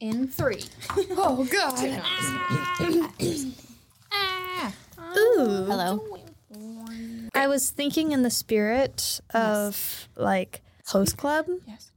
in 0.00 0.28
three. 0.28 0.64
Oh 1.18 1.46
god. 1.50 2.02
Ah. 4.12 4.72
Ooh. 5.16 5.64
Hello. 5.66 6.00
I 7.34 7.46
was 7.48 7.70
thinking 7.70 8.12
in 8.12 8.22
the 8.22 8.30
spirit 8.30 9.20
of 9.34 10.08
like 10.16 10.62
host 10.86 11.16
club, 11.16 11.46
Yes. 11.66 11.90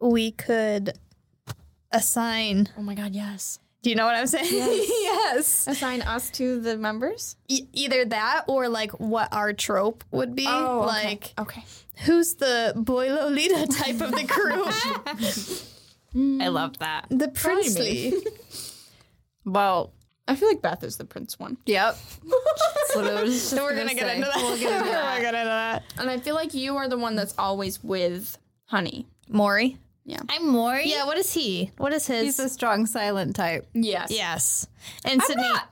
we 0.00 0.30
could 0.30 0.92
assign. 1.92 2.68
Oh 2.78 2.82
my 2.82 2.94
god, 2.94 3.14
yes. 3.14 3.58
Do 3.82 3.90
you 3.90 3.96
know 3.96 4.06
what 4.06 4.16
I'm 4.16 4.26
saying? 4.26 4.48
yes. 4.50 5.66
Assign 5.68 6.02
us 6.02 6.30
to 6.30 6.60
the 6.60 6.76
members? 6.76 7.36
E- 7.46 7.68
either 7.72 8.04
that 8.06 8.44
or 8.48 8.68
like 8.68 8.90
what 8.92 9.28
our 9.32 9.52
trope 9.52 10.02
would 10.10 10.34
be. 10.34 10.44
Oh, 10.48 10.80
okay. 10.80 10.86
Like 10.86 11.34
Okay. 11.38 11.62
who's 12.04 12.34
the 12.34 12.72
boy 12.74 13.12
Lolita 13.12 13.66
type 13.68 14.00
of 14.00 14.10
the 14.12 14.26
crew? 14.26 14.64
I 16.16 16.18
mm. 16.18 16.52
love 16.52 16.78
that. 16.78 17.06
the 17.10 17.28
princely. 17.28 18.12
Well, 19.44 19.92
I 20.26 20.34
feel 20.34 20.48
like 20.48 20.60
Beth 20.60 20.82
is 20.82 20.96
the 20.96 21.04
prince 21.04 21.38
one. 21.38 21.56
yep. 21.66 21.96
That's 22.24 22.96
what 22.96 23.06
I 23.06 23.22
was 23.22 23.32
just 23.32 23.50
So 23.50 23.62
we're 23.62 23.76
gonna, 23.76 23.94
gonna 23.94 23.94
get 23.94 24.06
say. 24.08 24.14
into 24.16 24.26
that. 24.26 24.36
We'll 24.38 24.58
get 24.58 24.72
into 24.72 24.84
we're 24.86 24.90
that. 24.90 25.08
gonna 25.08 25.20
get 25.20 25.34
into 25.34 25.46
that. 25.46 25.82
And 25.98 26.10
I 26.10 26.18
feel 26.18 26.34
like 26.34 26.52
you 26.52 26.76
are 26.76 26.88
the 26.88 26.98
one 26.98 27.14
that's 27.14 27.34
always 27.38 27.82
with 27.84 28.36
Honey. 28.64 29.06
Mori. 29.28 29.78
Yeah. 30.04 30.18
I'm 30.28 30.48
Mori. 30.48 30.88
Yeah. 30.88 31.06
What 31.06 31.16
is 31.16 31.32
he? 31.32 31.70
What 31.76 31.92
is 31.92 32.08
his? 32.08 32.24
He's 32.24 32.38
a 32.40 32.48
strong 32.48 32.86
silent 32.86 33.36
type. 33.36 33.68
Yes. 33.72 34.10
yes. 34.10 34.66
And 35.04 35.22
Sydney. 35.22 35.44
not 35.44 35.68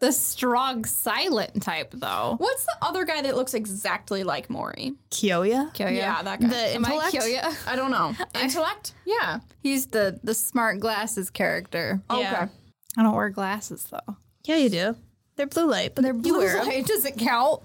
the 0.00 0.12
strong 0.12 0.84
silent 0.84 1.62
type 1.62 1.90
though. 1.92 2.34
What's 2.38 2.64
the 2.64 2.76
other 2.82 3.04
guy 3.04 3.22
that 3.22 3.36
looks 3.36 3.54
exactly 3.54 4.24
like 4.24 4.48
Mori? 4.50 4.94
Kyoya. 5.10 5.72
Kyoya. 5.74 5.96
Yeah, 5.96 6.22
that 6.22 6.40
guy. 6.40 6.48
The 6.48 6.56
Am 6.74 6.84
I 6.84 6.88
intellect. 6.94 7.14
Kyoya? 7.14 7.68
I 7.68 7.76
don't 7.76 7.90
know. 7.90 8.14
Intellect? 8.40 8.94
Yeah. 9.04 9.40
He's 9.62 9.86
the 9.86 10.18
the 10.24 10.34
smart 10.34 10.80
glasses 10.80 11.30
character. 11.30 12.00
Oh, 12.10 12.20
yeah. 12.20 12.42
Okay. 12.44 12.52
I 12.98 13.02
don't 13.02 13.14
wear 13.14 13.30
glasses 13.30 13.84
though. 13.90 14.16
Yeah, 14.44 14.56
you 14.56 14.68
do. 14.70 14.96
They're 15.36 15.46
blue 15.46 15.70
light, 15.70 15.94
but 15.94 16.02
they're 16.02 16.14
you 16.16 16.36
wear 16.36 16.58
'em. 16.58 16.66
light. 16.66 16.86
Does 16.86 17.04
it 17.04 17.16
count? 17.16 17.62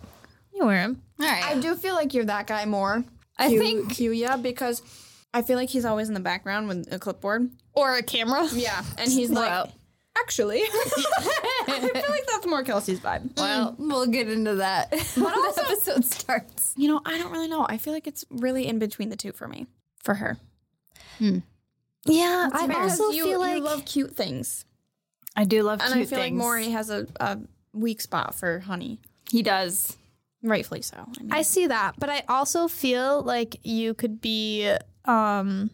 You 0.53 0.65
wear 0.65 0.81
them. 0.87 1.01
All 1.19 1.25
right. 1.27 1.43
I 1.43 1.55
do 1.59 1.75
feel 1.75 1.95
like 1.95 2.13
you're 2.13 2.25
that 2.25 2.47
guy 2.47 2.65
more. 2.65 3.03
I 3.37 3.49
Q- 3.49 3.59
think 3.61 3.93
Kyoya 3.93 4.41
because 4.41 4.81
I 5.33 5.41
feel 5.41 5.57
like 5.57 5.69
he's 5.69 5.83
always 5.85 6.07
in 6.07 6.13
the 6.13 6.19
background 6.21 6.67
with 6.69 6.93
a 6.93 6.99
clipboard. 6.99 7.49
Or 7.73 7.95
a 7.95 8.03
camera. 8.03 8.47
Yeah, 8.53 8.83
and 8.97 9.11
he's 9.11 9.29
like, 9.29 9.49
Well. 9.49 9.71
Actually, 10.17 10.61
I 11.67 11.79
feel 11.93 12.09
like 12.09 12.25
that's 12.27 12.45
more 12.47 12.63
Kelsey's 12.63 12.99
vibe. 12.99 13.35
Well, 13.37 13.75
we'll 13.77 14.07
get 14.07 14.29
into 14.29 14.55
that 14.55 14.91
when 15.15 15.23
the 15.25 15.63
episode 15.67 16.05
starts. 16.05 16.73
You 16.77 16.87
know, 16.89 17.01
I 17.05 17.17
don't 17.17 17.31
really 17.31 17.47
know. 17.49 17.65
I 17.67 17.77
feel 17.77 17.93
like 17.93 18.07
it's 18.07 18.23
really 18.29 18.67
in 18.67 18.79
between 18.79 19.09
the 19.09 19.15
two 19.17 19.31
for 19.33 19.47
me. 19.47 19.67
For 20.03 20.13
her, 20.15 20.37
Yeah, 21.19 22.49
I 22.53 22.67
Because 22.67 22.99
also 22.99 23.11
you, 23.13 23.23
feel 23.25 23.39
like 23.39 23.55
you 23.57 23.63
love 23.63 23.85
cute 23.85 24.15
things, 24.15 24.65
I 25.35 25.43
do 25.45 25.63
love 25.63 25.79
cute 25.79 25.91
things. 25.91 25.93
and 25.93 26.01
I 26.01 26.05
feel 26.05 26.19
like 26.19 26.25
things. 26.27 26.37
Mori 26.37 26.69
has 26.69 26.89
a, 26.89 27.07
a 27.19 27.39
weak 27.73 28.01
spot 28.01 28.35
for 28.35 28.59
Honey. 28.59 28.99
He 29.29 29.41
does. 29.41 29.97
Rightfully 30.43 30.83
so. 30.83 30.97
I 30.97 31.23
mean, 31.23 31.31
I 31.33 31.41
see 31.41 31.65
that, 31.67 31.95
but 31.97 32.09
I 32.09 32.23
also 32.29 32.67
feel 32.67 33.23
like 33.23 33.57
you 33.63 33.95
could 33.95 34.21
be 34.21 34.71
um 35.05 35.71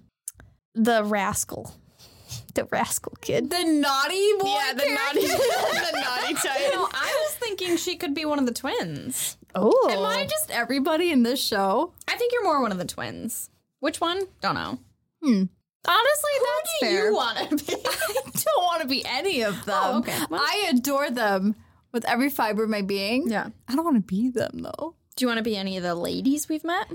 the 0.74 1.04
rascal, 1.04 1.74
the 2.54 2.66
rascal 2.66 3.14
kid. 3.22 3.50
The 3.50 3.64
naughty 3.64 4.34
boy. 4.40 4.48
yeah, 4.48 4.74
the 4.74 4.86
naughty, 4.86 5.28
the 5.28 6.02
naughty 6.02 6.34
type. 6.36 6.74
no, 6.74 6.88
I 6.92 7.26
was 7.26 7.36
thinking 7.36 7.78
she 7.78 7.96
could 7.96 8.14
be 8.14 8.26
one 8.26 8.40
of 8.40 8.46
the 8.46 8.54
twins. 8.54 9.38
Oh, 9.56 9.90
Am 9.92 10.00
I 10.06 10.26
just 10.26 10.52
everybody 10.52 11.12
in 11.12 11.24
this 11.24 11.42
show? 11.44 11.94
I 12.08 12.16
think 12.18 12.32
you're 12.34 12.44
more 12.44 12.62
one 12.62 12.72
of 12.72 12.78
the 12.78 12.86
twins. 12.86 13.50
Which 13.80 14.00
one? 14.00 14.22
Don't 14.42 14.56
know. 14.56 14.80
Hmm. 15.24 15.44
Honestly, 15.88 16.32
that's 16.46 16.80
do 16.80 16.86
fair. 16.86 17.08
you 17.08 17.16
wanna 17.16 17.48
be? 17.50 17.74
I 17.74 18.32
don't 18.34 18.64
want 18.64 18.82
to 18.84 18.88
be 18.88 19.04
any 19.06 19.42
of 19.42 19.56
oh, 19.62 19.66
them. 19.66 19.76
Oh, 19.82 19.98
okay. 20.00 20.18
Well- 20.30 20.42
I 20.42 20.72
adore 20.74 21.10
them 21.10 21.56
with 21.92 22.06
every 22.06 22.30
fiber 22.30 22.64
of 22.64 22.70
my 22.70 22.82
being. 22.82 23.30
Yeah. 23.30 23.50
I 23.68 23.76
don't 23.76 23.84
want 23.84 23.98
to 23.98 24.02
be 24.02 24.30
them 24.30 24.60
though. 24.60 24.96
Do 25.22 25.26
you 25.26 25.28
want 25.28 25.38
to 25.38 25.44
be 25.44 25.56
any 25.56 25.78
of 25.78 25.84
the 25.84 25.94
ladies 25.94 26.50
we've 26.50 26.64
met? 26.64 26.92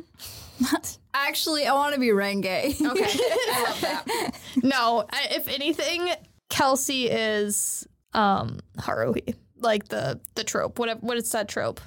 Not. 0.58 0.98
Actually, 1.14 1.64
I 1.64 1.74
want 1.74 1.94
to 1.94 2.00
be 2.00 2.08
Renge. 2.08 2.44
Okay, 2.44 2.80
I 2.84 3.64
love 3.68 3.80
that. 3.82 4.30
no. 4.64 5.04
I, 5.08 5.28
if 5.36 5.46
anything, 5.46 6.08
Kelsey 6.50 7.06
is 7.08 7.86
um 8.14 8.58
Haruhi, 8.78 9.36
like 9.60 9.86
the 9.86 10.18
the 10.34 10.42
trope. 10.42 10.80
What 10.80 11.00
what 11.04 11.16
is 11.16 11.30
that 11.30 11.46
trope? 11.48 11.80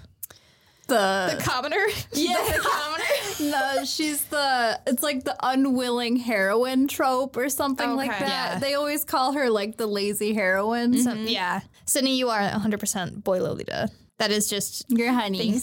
the 0.88 1.36
The 1.36 1.44
commoner. 1.44 1.86
Yeah, 2.14 2.38
the 2.38 2.60
commoner. 2.60 3.52
no, 3.78 3.84
she's 3.84 4.24
the 4.24 4.80
it's 4.88 5.04
like 5.04 5.26
the 5.26 5.36
unwilling 5.44 6.16
heroine 6.16 6.88
trope 6.88 7.36
or 7.36 7.50
something 7.50 7.98
like 7.98 8.12
Okay. 8.12 8.20
that. 8.28 8.54
Yeah. 8.54 8.60
They 8.60 8.76
always 8.76 9.04
call 9.04 9.34
her 9.34 9.50
like 9.50 9.76
the 9.76 9.88
lazy 9.88 10.34
heroine. 10.34 10.98
So, 10.98 11.12
yeah, 11.16 11.60
Sydney, 11.86 12.16
you 12.18 12.30
are 12.30 12.40
100 12.42 12.80
percent 12.80 13.26
boy 13.26 13.42
Lolita. 13.44 13.90
That 14.20 14.32
is 14.32 14.50
just 14.50 14.86
Your 14.90 15.12
honey. 15.12 15.60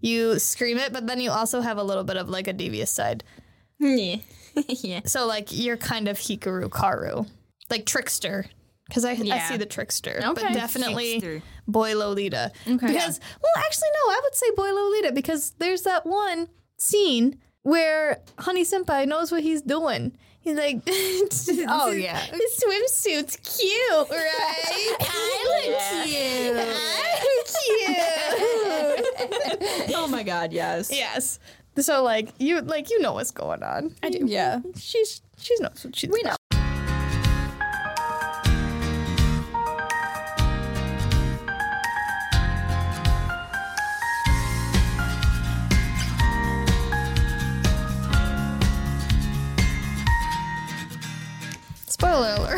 You 0.00 0.38
scream 0.38 0.78
it, 0.78 0.92
but 0.92 1.06
then 1.06 1.20
you 1.20 1.30
also 1.30 1.60
have 1.60 1.78
a 1.78 1.82
little 1.82 2.04
bit 2.04 2.16
of 2.16 2.28
like 2.28 2.48
a 2.48 2.52
devious 2.52 2.90
side. 2.90 3.24
yeah. 3.78 4.16
yeah. 4.68 5.00
So 5.04 5.26
like 5.26 5.48
you're 5.50 5.76
kind 5.76 6.08
of 6.08 6.18
Hikaru 6.18 6.68
Kaoru, 6.68 7.28
like 7.70 7.86
trickster. 7.86 8.46
Because 8.88 9.04
I, 9.04 9.12
I 9.12 9.38
see 9.48 9.56
the 9.56 9.66
trickster, 9.66 10.20
but 10.20 10.52
definitely 10.52 11.20
Trickster. 11.20 11.42
boy 11.68 11.96
Lolita. 11.96 12.50
Okay. 12.66 12.86
Because 12.88 13.20
well, 13.40 13.64
actually 13.64 13.88
no, 13.94 14.12
I 14.12 14.20
would 14.24 14.34
say 14.34 14.46
boy 14.56 14.72
Lolita 14.72 15.12
because 15.12 15.52
there's 15.60 15.82
that 15.82 16.04
one 16.04 16.48
scene 16.76 17.38
where 17.62 18.18
Honey 18.40 18.64
Senpai 18.64 19.06
knows 19.06 19.30
what 19.30 19.44
he's 19.44 19.62
doing. 19.62 20.16
He's 20.42 20.56
like, 20.56 20.80
Oh, 20.86 21.90
yeah. 21.90 22.18
his 22.18 22.62
swimsuit's 22.64 23.36
cute, 23.36 24.10
right? 24.10 24.96
I 25.00 25.64
look 25.66 25.78
cute. 26.06 26.56
I'm 29.60 29.68
cute. 29.86 29.96
Oh 29.96 30.06
my 30.08 30.22
god, 30.22 30.52
yes. 30.52 30.90
yes. 30.90 31.38
So 31.78 32.02
like 32.02 32.32
you 32.38 32.60
like 32.62 32.90
you 32.90 33.00
know 33.00 33.12
what's 33.12 33.30
going 33.30 33.62
on. 33.62 33.94
I 34.02 34.10
do. 34.10 34.24
Yeah. 34.26 34.60
She's 34.76 35.22
she 35.38 35.54
knows 35.60 35.84
what 35.84 35.94
she's. 35.96 36.10
We 36.10 36.22
know. 36.22 36.36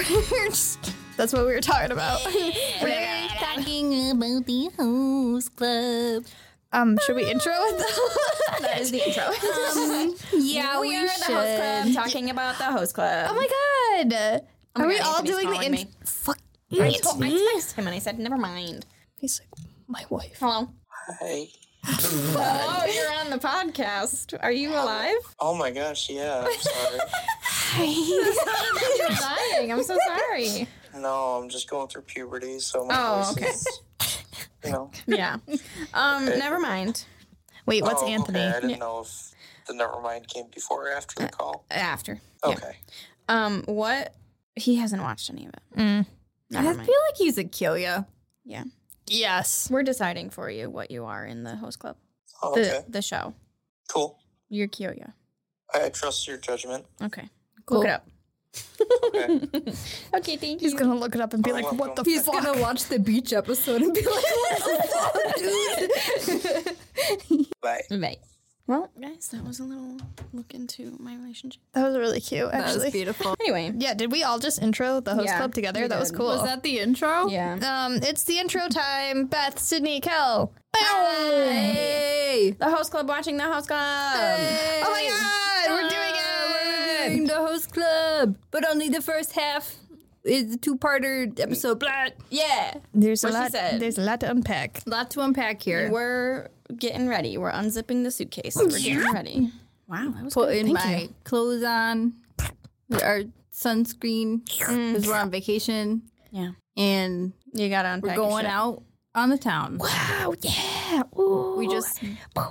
Spoiler. 0.04 0.94
That's 1.16 1.32
what 1.32 1.46
we 1.46 1.52
were 1.52 1.60
talking 1.60 1.92
about. 1.92 2.20
We 2.32 2.32
were 2.82 3.28
talking 3.38 4.10
about 4.10 4.46
the 4.46 4.70
host 4.76 5.54
club. 5.56 6.24
um, 6.72 6.98
should 7.04 7.16
we 7.16 7.30
intro 7.30 7.52
it 7.54 8.60
That 8.62 8.80
is 8.80 8.90
the 8.90 9.06
intro. 9.06 9.24
Yeah, 10.40 10.80
we, 10.80 10.96
are 10.96 11.02
the 11.02 11.08
host 11.10 11.24
club 11.26 11.94
talking 11.94 12.30
about 12.30 12.58
the 12.58 12.64
host 12.64 12.94
club. 12.94 13.26
oh 13.30 13.34
my 13.34 13.46
god. 14.08 14.40
my 14.76 14.84
Are 14.84 14.88
we 14.88 14.98
God, 14.98 15.06
all 15.06 15.16
Anthony's 15.18 15.36
doing 15.36 15.50
the 15.50 15.64
intro? 15.66 15.90
Fuck. 16.04 16.38
I, 16.72 16.90
told, 16.92 17.22
I 17.22 17.28
texted 17.28 17.74
him 17.74 17.86
and 17.86 17.94
I 17.94 17.98
said, 17.98 18.18
never 18.18 18.38
mind. 18.38 18.86
He's 19.18 19.40
like, 19.40 19.66
my 19.86 20.04
wife. 20.08 20.38
Hello. 20.40 20.70
Hi. 21.20 21.46
Oh, 21.84 22.84
you're 22.94 23.12
on 23.20 23.30
the 23.30 23.38
podcast. 23.38 24.38
Are 24.42 24.52
you 24.52 24.70
alive? 24.70 25.16
Oh 25.40 25.54
my 25.54 25.70
gosh, 25.70 26.08
yeah, 26.08 26.44
I'm 26.46 26.58
sorry. 26.60 26.98
You're 27.78 29.08
dying. 29.08 29.72
I'm 29.72 29.82
so 29.82 29.96
sorry. 30.06 30.68
no, 30.96 31.40
I'm 31.42 31.48
just 31.48 31.68
going 31.68 31.88
through 31.88 32.02
puberty, 32.02 32.58
so 32.58 32.84
my 32.86 32.94
Oh, 32.96 33.22
voice 33.22 33.32
okay. 33.36 33.46
is, 33.46 33.82
you 34.64 34.70
know. 34.72 34.90
Yeah. 35.06 35.36
Um, 35.94 36.26
never 36.26 36.58
mind. 36.60 37.04
Wait, 37.66 37.82
what's 37.82 38.02
oh, 38.02 38.08
Anthony? 38.08 38.40
Okay. 38.40 38.56
I 38.56 38.60
didn't 38.60 38.78
know 38.78 39.00
if 39.00 39.30
the 39.68 39.74
Nevermind 39.74 40.26
came 40.28 40.46
before 40.52 40.88
or 40.88 40.92
after 40.92 41.22
the 41.22 41.28
call. 41.28 41.64
After. 41.70 42.20
Yeah. 42.44 42.50
Okay. 42.50 42.76
Um, 43.28 43.62
what? 43.66 44.14
He 44.56 44.76
hasn't 44.76 45.00
watched 45.02 45.30
any 45.30 45.46
of 45.46 45.52
it. 45.54 45.78
Mm. 45.78 46.06
Never 46.50 46.68
I 46.68 46.72
mind. 46.74 46.86
feel 46.86 46.96
like 47.08 47.16
he's 47.16 47.38
a 47.38 47.44
Kyoya. 47.44 48.06
Yeah. 48.44 48.64
Yes. 49.06 49.68
We're 49.70 49.84
deciding 49.84 50.30
for 50.30 50.50
you 50.50 50.68
what 50.68 50.90
you 50.90 51.04
are 51.04 51.24
in 51.24 51.44
the 51.44 51.54
host 51.56 51.78
club. 51.78 51.96
Oh, 52.42 52.54
The 52.54 52.60
okay. 52.78 52.84
the 52.88 53.00
show. 53.02 53.34
Cool. 53.88 54.18
You're 54.48 54.68
Kyoya. 54.68 55.12
I 55.72 55.88
trust 55.88 56.26
your 56.26 56.36
judgment. 56.36 56.84
Okay. 57.00 57.28
Cool. 57.66 57.78
Look 57.78 57.86
it 57.86 57.90
up. 57.92 58.08
Okay. 59.14 59.40
Okay, 60.14 60.36
thank 60.36 60.60
He's 60.60 60.72
you. 60.72 60.78
gonna 60.78 60.94
look 60.94 61.14
it 61.14 61.20
up 61.22 61.32
and 61.32 61.42
be 61.42 61.50
Oh, 61.50 61.54
like, 61.54 61.72
what 61.72 61.96
the 61.96 62.02
He's 62.04 62.24
fuck? 62.24 62.34
gonna 62.44 62.60
watch 62.60 62.84
the 62.84 62.98
beach 62.98 63.32
episode 63.32 63.80
and 63.82 63.94
be 63.94 64.02
like, 64.02 64.14
"What 64.14 64.58
the 64.58 65.92
fuck, 66.28 66.66
dude?" 67.38 67.46
Bye. 67.62 67.80
Right. 67.90 68.18
Well, 68.66 68.90
guys, 69.00 69.28
that 69.32 69.44
was 69.44 69.58
a 69.58 69.64
little 69.64 69.96
look 70.32 70.54
into 70.54 70.96
my 71.00 71.16
relationship. 71.16 71.60
That 71.72 71.82
was 71.84 71.96
really 71.96 72.20
cute, 72.20 72.52
That 72.52 72.74
was 72.74 72.90
beautiful. 72.92 73.34
Anyway. 73.40 73.72
yeah, 73.76 73.92
did 73.94 74.12
we 74.12 74.22
all 74.22 74.38
just 74.38 74.62
intro 74.62 75.00
the 75.00 75.14
host 75.14 75.26
Yeah, 75.28 75.38
club 75.38 75.52
together? 75.54 75.80
we 75.80 75.88
That 75.88 75.98
was 75.98 76.12
cool. 76.12 76.26
Was 76.26 76.44
that 76.44 76.62
the 76.62 76.78
intro? 76.78 77.26
Yeah. 77.28 77.54
um, 77.86 77.96
it's 78.02 78.22
the 78.24 78.38
intro 78.38 78.68
time. 78.68 79.26
Beth, 79.26 79.58
Sydney, 79.58 80.00
Kel. 80.00 80.52
Hey. 80.76 82.54
The 82.58 82.70
host 82.70 82.90
club 82.92 83.08
watching 83.08 83.36
the 83.36 83.44
host 83.44 83.66
club. 83.68 83.80
Oh 83.80 84.90
my 84.90 85.04
god, 85.08 85.51
we're 87.12 87.26
doing 87.26 87.26
We're 87.26 87.26
it! 87.26 87.26
doing 87.26 87.26
the 87.26 87.34
host 87.52 87.72
club, 87.72 88.36
but 88.50 88.68
only 88.68 88.88
the 88.88 89.02
first 89.02 89.32
half. 89.32 89.76
is 90.24 90.54
a 90.54 90.56
two-parter 90.58 91.38
episode. 91.40 91.80
Blah. 91.80 92.08
Yeah. 92.30 92.74
There's 92.94 93.24
a 93.24 93.28
What 93.28 93.32
she 93.34 93.40
lot. 93.40 93.50
said. 93.52 93.80
There's 93.80 93.98
a 93.98 94.02
lot 94.02 94.20
to 94.20 94.30
unpack. 94.30 94.82
lot 94.86 95.10
to 95.12 95.20
unpack 95.20 95.60
here. 95.62 95.90
We're 95.90 96.48
getting 96.76 97.08
ready. 97.08 97.36
We're 97.38 97.50
unzipping 97.52 98.04
the 98.04 98.10
suitcase. 98.10 98.56
Oh, 98.56 98.66
we're 98.66 98.78
getting 98.78 99.12
ready. 99.12 99.50
Wow, 99.88 100.10
that 100.14 100.24
was 100.24 100.34
Putting 100.34 100.64
Thank 100.74 100.78
my 100.78 100.96
you. 101.02 101.14
clothes 101.24 101.64
on, 101.64 102.14
our 103.02 103.22
sunscreen 103.52 104.42
mm. 104.44 104.92
because 104.94 105.06
we're 105.06 105.16
on 105.16 105.30
vacation 105.30 106.02
Yeah. 106.30 106.52
and 106.76 107.32
You 107.52 107.68
gotta 107.68 107.88
we're 108.00 108.10
unpack. 108.10 108.16
going 108.16 108.46
out 108.46 108.82
on 109.14 109.28
the 109.28 109.36
town. 109.38 109.76
Wow, 109.78 110.32
yeah. 110.40 111.02
Ooh. 111.18 111.56
We 111.58 111.68
just 111.68 112.00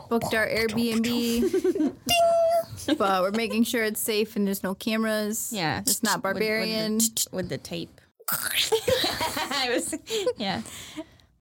booked 0.10 0.34
our 0.36 0.46
Airbnb. 0.48 1.96
But 2.88 3.22
we're 3.22 3.32
making 3.32 3.64
sure 3.66 3.84
it's 3.84 4.00
safe 4.00 4.36
and 4.36 4.46
there's 4.48 4.64
no 4.64 4.74
cameras. 4.76 5.52
Yeah, 5.54 5.80
It's 5.82 6.02
not 6.04 6.18
with- 6.18 6.24
with 6.24 6.34
the- 6.36 6.40
barbarian. 6.40 7.00
with 7.32 7.50
the, 7.50 7.58
tape. 7.58 8.00
I 8.32 9.70
was, 9.74 9.94
yeah. 10.38 10.62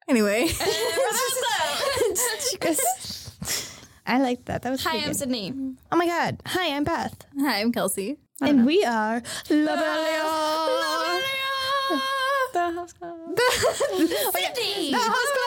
Anyway. 0.08 0.48
I 4.06 4.18
like 4.20 4.44
that. 4.46 4.62
That 4.62 4.70
was 4.70 4.82
Hi, 4.84 4.96
I'm 4.98 5.04
good. 5.08 5.16
Sydney. 5.16 5.52
Oh 5.92 5.96
my 5.96 6.06
god. 6.06 6.40
Hi, 6.46 6.74
I'm 6.74 6.82
Beth. 6.84 7.14
Hi, 7.40 7.60
I'm 7.60 7.70
Kelsey. 7.72 8.18
And 8.42 8.64
we 8.66 8.84
are 8.84 9.22
Lobelia. 9.48 10.24
The 12.52 12.72
house 12.74 12.92
club. 12.94 13.36
The 13.36 13.42
House 13.52 15.32
Club. 15.32 15.40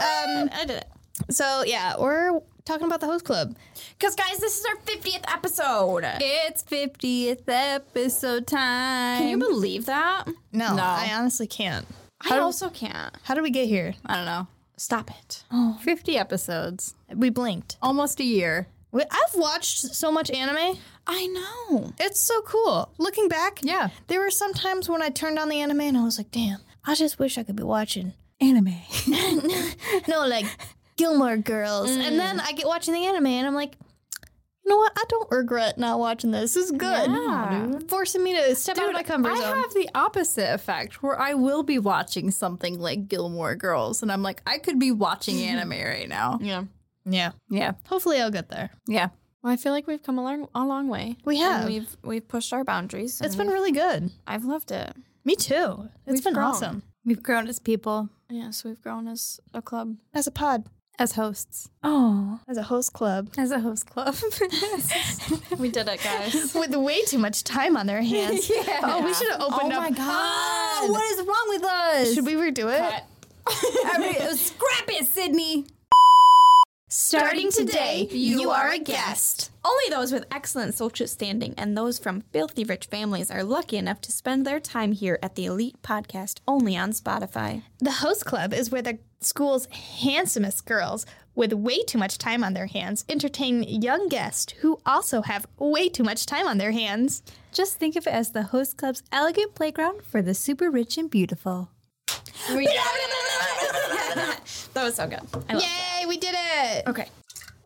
Um, 0.00 0.50
I 0.52 0.64
did 0.66 0.70
it. 0.78 0.86
so 1.30 1.62
yeah, 1.66 1.94
we're 1.98 2.40
talking 2.64 2.86
about 2.86 3.00
the 3.00 3.06
host 3.06 3.24
club. 3.24 3.54
Because 3.98 4.14
guys, 4.14 4.38
this 4.38 4.58
is 4.58 4.64
our 4.66 4.76
50th 4.76 5.24
episode. 5.32 6.04
It's 6.20 6.62
50th 6.64 7.42
episode 7.46 8.46
time. 8.46 9.18
Can 9.18 9.28
you 9.28 9.38
believe 9.38 9.86
that? 9.86 10.24
No, 10.52 10.74
No. 10.74 10.82
I 10.82 11.10
honestly 11.14 11.46
can't. 11.46 11.86
I 12.28 12.38
also 12.38 12.70
can't. 12.70 13.14
How 13.24 13.34
did 13.34 13.42
we 13.42 13.50
get 13.50 13.66
here? 13.68 13.94
I 14.06 14.16
don't 14.16 14.24
know. 14.24 14.46
Stop 14.78 15.10
it. 15.10 15.44
Oh. 15.52 15.78
50 15.82 16.16
episodes. 16.16 16.94
We 17.14 17.28
blinked. 17.28 17.76
Almost 17.82 18.18
a 18.18 18.24
year. 18.24 18.66
We, 18.92 19.02
I've 19.02 19.34
watched 19.34 19.94
so 19.94 20.10
much 20.10 20.30
anime. 20.30 20.78
I 21.06 21.26
know. 21.26 21.92
It's 22.00 22.20
so 22.20 22.40
cool. 22.42 22.88
Looking 22.96 23.28
back, 23.28 23.58
Yeah. 23.62 23.90
there 24.06 24.20
were 24.20 24.30
some 24.30 24.54
times 24.54 24.88
when 24.88 25.02
I 25.02 25.10
turned 25.10 25.38
on 25.38 25.48
the 25.50 25.60
anime 25.60 25.80
and 25.82 25.98
I 25.98 26.04
was 26.04 26.16
like, 26.16 26.30
damn, 26.30 26.60
I 26.86 26.94
just 26.94 27.18
wish 27.18 27.36
I 27.36 27.42
could 27.42 27.56
be 27.56 27.62
watching. 27.62 28.14
Anime. 28.40 28.74
No, 30.08 30.26
like 30.26 30.46
Gilmore 30.96 31.36
Girls. 31.36 31.90
And 31.90 32.02
mm. 32.02 32.16
then 32.16 32.40
I 32.40 32.52
get 32.52 32.66
watching 32.66 32.94
the 32.94 33.04
anime 33.06 33.26
and 33.26 33.46
I'm 33.46 33.54
like, 33.54 33.76
you 34.64 34.70
know 34.70 34.76
what? 34.76 34.92
I 34.96 35.04
don't 35.08 35.30
regret 35.30 35.76
not 35.76 35.98
watching 35.98 36.30
this. 36.30 36.56
It's 36.56 36.70
good. 36.70 37.10
Yeah. 37.10 37.78
Forcing 37.88 38.24
me 38.24 38.34
to 38.34 38.54
step 38.54 38.78
out 38.78 38.88
of 38.88 38.94
my 38.94 39.02
comfort 39.02 39.32
I 39.32 39.36
zone. 39.40 39.56
have 39.58 39.74
the 39.74 39.90
opposite 39.94 40.54
effect 40.54 41.02
where 41.02 41.18
I 41.18 41.34
will 41.34 41.62
be 41.62 41.78
watching 41.78 42.30
something 42.30 42.78
like 42.78 43.08
Gilmore 43.08 43.56
Girls 43.56 44.02
and 44.02 44.10
I'm 44.10 44.22
like, 44.22 44.42
I 44.46 44.58
could 44.58 44.78
be 44.78 44.90
watching 44.90 45.36
anime 45.42 45.70
right 45.70 46.08
now. 46.08 46.38
Yeah. 46.40 46.64
yeah. 47.04 47.32
Yeah. 47.50 47.72
Hopefully 47.88 48.20
I'll 48.20 48.30
get 48.30 48.48
there. 48.48 48.70
Yeah. 48.86 49.08
Well, 49.42 49.52
I 49.52 49.56
feel 49.56 49.72
like 49.72 49.86
we've 49.86 50.02
come 50.02 50.18
a 50.18 50.22
long, 50.22 50.48
a 50.54 50.64
long 50.64 50.88
way. 50.88 51.16
We 51.26 51.38
have. 51.40 51.66
And 51.66 51.74
we've 51.74 51.96
we've 52.02 52.26
pushed 52.26 52.54
our 52.54 52.64
boundaries. 52.64 53.20
It's 53.20 53.36
been 53.36 53.48
really 53.48 53.72
good. 53.72 54.10
I've 54.26 54.46
loved 54.46 54.70
it. 54.70 54.96
Me 55.26 55.36
too. 55.36 55.90
It's 56.06 56.14
We've 56.14 56.24
been 56.24 56.34
grown. 56.34 56.46
awesome. 56.46 56.82
We've 57.04 57.22
grown 57.22 57.48
as 57.48 57.58
people, 57.58 58.08
Yes, 58.30 58.64
we've 58.64 58.80
grown 58.80 59.06
as 59.06 59.40
a 59.52 59.62
club. 59.62 59.96
As 60.12 60.26
a 60.26 60.30
pod. 60.30 60.66
As 60.98 61.12
hosts, 61.12 61.68
Oh. 61.82 62.38
As 62.48 62.56
a 62.56 62.62
host 62.62 62.92
club. 62.92 63.28
as 63.36 63.50
a 63.50 63.58
host 63.60 63.86
club. 63.86 64.14
We 65.58 65.70
did 65.70 65.88
it, 65.88 66.00
guys. 66.02 66.54
With 66.58 66.74
way 66.74 67.02
too 67.02 67.18
much 67.18 67.44
time 67.44 67.76
on 67.76 67.86
their 67.86 68.02
hands. 68.02 68.48
Yeah. 68.54 68.80
Oh, 68.82 69.04
we 69.04 69.14
should 69.14 69.30
have 69.32 69.40
opened 69.40 69.72
oh 69.72 69.76
up. 69.76 69.78
Oh 69.78 69.80
my 69.80 69.90
god. 69.90 70.00
Ah, 70.00 70.86
what 70.88 71.04
is 71.12 71.18
wrong 71.26 71.44
with 71.48 71.64
us? 71.64 72.14
Should 72.14 72.26
we 72.26 72.34
redo 72.34 72.66
it? 72.72 73.02
Every- 73.94 74.36
scrap 74.36 74.88
it, 74.88 75.06
Sydney. 75.06 75.66
Starting 76.96 77.50
today, 77.50 78.06
you 78.12 78.50
are 78.50 78.70
a 78.70 78.78
guest. 78.78 79.50
Only 79.64 79.82
those 79.90 80.12
with 80.12 80.24
excellent 80.30 80.74
social 80.74 81.08
standing 81.08 81.52
and 81.58 81.76
those 81.76 81.98
from 81.98 82.20
filthy 82.32 82.62
rich 82.62 82.86
families 82.86 83.32
are 83.32 83.42
lucky 83.42 83.78
enough 83.78 84.00
to 84.02 84.12
spend 84.12 84.46
their 84.46 84.60
time 84.60 84.92
here 84.92 85.18
at 85.20 85.34
the 85.34 85.44
Elite 85.44 85.82
Podcast 85.82 86.38
only 86.46 86.76
on 86.76 86.92
Spotify. 86.92 87.64
The 87.80 87.90
host 87.90 88.24
club 88.24 88.54
is 88.54 88.70
where 88.70 88.80
the 88.80 89.00
school's 89.20 89.66
handsomest 89.66 90.66
girls 90.66 91.04
with 91.34 91.52
way 91.52 91.82
too 91.82 91.98
much 91.98 92.16
time 92.16 92.44
on 92.44 92.54
their 92.54 92.66
hands 92.66 93.04
entertain 93.08 93.64
young 93.64 94.08
guests 94.08 94.52
who 94.60 94.78
also 94.86 95.22
have 95.22 95.48
way 95.58 95.88
too 95.88 96.04
much 96.04 96.26
time 96.26 96.46
on 96.46 96.58
their 96.58 96.70
hands. 96.70 97.24
Just 97.50 97.76
think 97.76 97.96
of 97.96 98.06
it 98.06 98.12
as 98.12 98.30
the 98.30 98.44
host 98.44 98.76
club's 98.76 99.02
elegant 99.10 99.56
playground 99.56 100.02
for 100.04 100.22
the 100.22 100.32
super 100.32 100.70
rich 100.70 100.96
and 100.96 101.10
beautiful. 101.10 101.70
That 104.74 104.82
was 104.82 104.96
so 104.96 105.06
good. 105.06 105.20
I 105.48 105.54
love 105.54 105.62
Yay, 105.62 105.93
did 106.24 106.34
it. 106.36 106.86
Okay. 106.88 107.08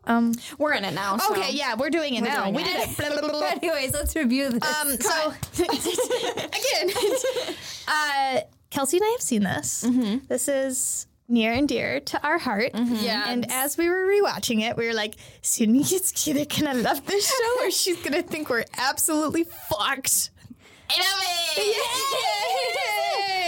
Um 0.05 0.33
We're 0.59 0.73
in 0.73 0.85
it 0.85 0.95
now. 0.95 1.17
So. 1.19 1.33
okay, 1.33 1.53
yeah, 1.53 1.75
we're 1.75 1.91
doing 1.91 2.15
it 2.15 2.23
now. 2.23 2.45
doing 2.45 2.55
we 2.55 2.63
it. 2.63 2.67
did 2.67 2.89
it. 2.89 2.97
Blah, 2.97 3.09
blah, 3.11 3.21
blah, 3.21 3.31
blah. 3.31 3.49
Anyways, 3.63 3.93
let's 3.93 4.17
review 4.17 4.51
this. 4.51 4.63
Um 4.65 4.97
so 4.97 5.33
again, 5.63 6.95
uh 7.89 8.41
Kelsey 8.71 8.99
and 8.99 9.05
I 9.07 9.11
have 9.11 9.23
seen 9.23 9.43
this. 9.43 9.87
This 10.29 10.49
is 10.49 11.07
near 11.29 11.53
and 11.53 11.69
dear 11.69 12.01
to 12.01 12.27
our 12.27 12.39
heart. 12.39 12.71
Yeah. 12.75 13.25
And 13.29 13.51
as 13.51 13.77
we 13.77 13.89
were 13.89 14.07
rewatching 14.07 14.63
it, 14.63 14.77
we 14.77 14.87
were 14.87 14.95
like, 14.95 15.15
Sydney 15.43 15.81
is 15.81 16.27
either 16.27 16.45
gonna 16.47 16.75
love 16.75 17.05
this 17.07 17.29
show 17.29 17.67
or 17.67 17.71
she's 17.71 17.97
gonna 18.03 18.23
think 18.23 18.49
we're 18.51 18.65
absolutely 18.79 19.45
fucked. 19.45 20.31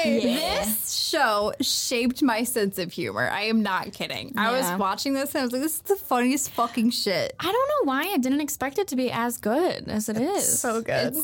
This 0.05 0.93
show 0.93 1.53
shaped 1.61 2.23
my 2.23 2.45
sense 2.45 2.79
of 2.79 2.93
humor. 2.93 3.29
I 3.29 3.43
am 3.43 3.63
not 3.63 3.93
kidding. 3.93 4.35
I 4.37 4.53
was 4.53 4.79
watching 4.79 5.13
this 5.15 5.35
and 5.35 5.43
I 5.43 5.45
was 5.45 5.53
like, 5.53 5.63
this 5.63 5.77
is 5.77 5.83
the 5.83 5.97
funniest 5.97 6.51
fucking 6.51 6.91
shit. 6.91 7.35
I 7.39 7.45
don't 7.45 7.69
know 7.69 7.93
why 7.93 8.11
I 8.13 8.17
didn't 8.19 8.41
expect 8.41 8.79
it 8.79 8.89
to 8.89 8.97
be 8.97 9.11
as 9.11 9.39
good 9.39 9.89
as 9.89 10.09
it 10.09 10.17
is. 10.17 10.61
So 10.61 10.83
good. 10.83 11.17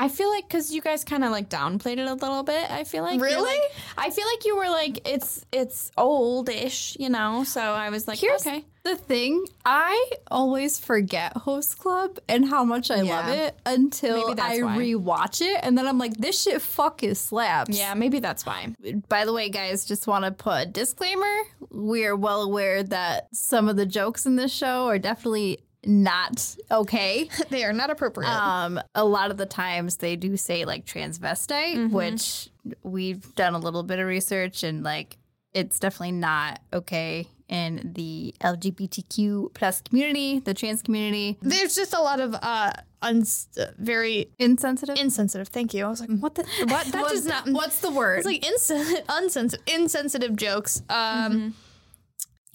I 0.00 0.08
feel 0.08 0.30
like 0.30 0.46
because 0.48 0.72
you 0.72 0.80
guys 0.80 1.02
kind 1.02 1.24
of 1.24 1.32
like 1.32 1.48
downplayed 1.50 1.98
it 1.98 2.06
a 2.06 2.14
little 2.14 2.44
bit. 2.44 2.70
I 2.70 2.84
feel 2.84 3.02
like 3.02 3.20
Really? 3.20 3.42
like- 3.42 3.72
I 3.98 4.10
feel 4.10 4.24
like 4.26 4.44
you 4.46 4.56
were 4.56 4.70
like 4.70 5.06
it's 5.08 5.44
it's 5.52 5.90
oldish, 5.98 6.96
you 7.00 7.08
know. 7.08 7.42
So 7.44 7.60
I 7.60 7.90
was 7.90 8.06
like, 8.06 8.18
Here's 8.20 8.46
okay, 8.46 8.64
the 8.84 8.94
thing. 8.94 9.44
I 9.64 10.10
always 10.30 10.78
forget 10.78 11.36
Host 11.36 11.78
Club 11.78 12.18
and 12.28 12.48
how 12.48 12.62
much 12.64 12.90
I 12.92 13.00
love 13.02 13.28
it 13.28 13.58
until 13.66 14.34
I 14.40 14.62
why. 14.62 14.76
rewatch 14.78 15.40
it. 15.40 15.58
And 15.62 15.76
then 15.76 15.86
I'm 15.86 15.98
like, 15.98 16.14
this 16.16 16.40
shit 16.42 16.62
fucking 16.62 17.14
slaps. 17.16 17.76
yeah, 17.76 17.94
maybe 17.94 18.20
that's 18.20 18.46
why. 18.46 18.74
By 19.08 19.24
the 19.24 19.32
way, 19.32 19.48
guys, 19.48 19.84
just 19.84 20.06
want 20.06 20.24
to 20.24 20.30
put 20.30 20.62
a 20.62 20.66
disclaimer. 20.66 21.34
We 21.70 22.06
are 22.06 22.14
well 22.16 22.42
aware 22.42 22.82
that 22.84 23.28
some 23.34 23.68
of 23.68 23.76
the 23.76 23.84
jokes 23.86 24.26
in 24.26 24.36
this 24.36 24.52
show 24.54 24.86
are 24.86 24.98
definitely 24.98 25.58
not 25.84 26.56
okay. 26.70 27.28
They 27.50 27.64
are 27.64 27.72
not 27.72 27.90
appropriate. 27.90 28.28
Um, 28.30 28.80
a 28.94 29.04
lot 29.04 29.30
of 29.30 29.36
the 29.36 29.46
times 29.46 29.96
they 29.96 30.16
do 30.16 30.36
say 30.36 30.64
like 30.64 30.84
transvestite, 30.84 31.90
which 31.90 32.48
we've 32.82 33.34
done 33.34 33.54
a 33.54 33.58
little 33.58 33.82
bit 33.82 33.98
of 33.98 34.06
research 34.06 34.62
and 34.62 34.82
like 34.82 35.16
it's 35.54 35.78
definitely 35.78 36.12
not 36.12 36.60
okay 36.72 37.26
in 37.48 37.92
the 37.94 38.34
LGBTQ 38.42 39.54
plus 39.54 39.80
community, 39.80 40.40
the 40.40 40.52
trans 40.52 40.82
community. 40.82 41.38
There's 41.40 41.74
just 41.74 41.94
a 41.94 42.00
lot 42.00 42.20
of 42.20 42.34
uh, 42.34 42.72
uns- 43.00 43.48
uh, 43.58 43.70
very 43.78 44.28
Insensitive. 44.38 44.98
insensitive. 44.98 45.48
Thank 45.48 45.72
you. 45.72 45.86
I 45.86 45.88
was 45.88 46.00
like, 46.00 46.10
what 46.10 46.34
the 46.34 46.42
what? 46.66 46.86
That 46.92 47.08
does 47.08 47.24
not. 47.24 47.48
What's 47.48 47.80
the 47.80 47.90
word? 47.90 48.18
It's 48.18 48.26
like 48.26 48.42
insen- 48.42 49.02
unsensitive, 49.08 49.64
insensitive 49.74 50.36
jokes. 50.36 50.82
Um, 50.90 51.54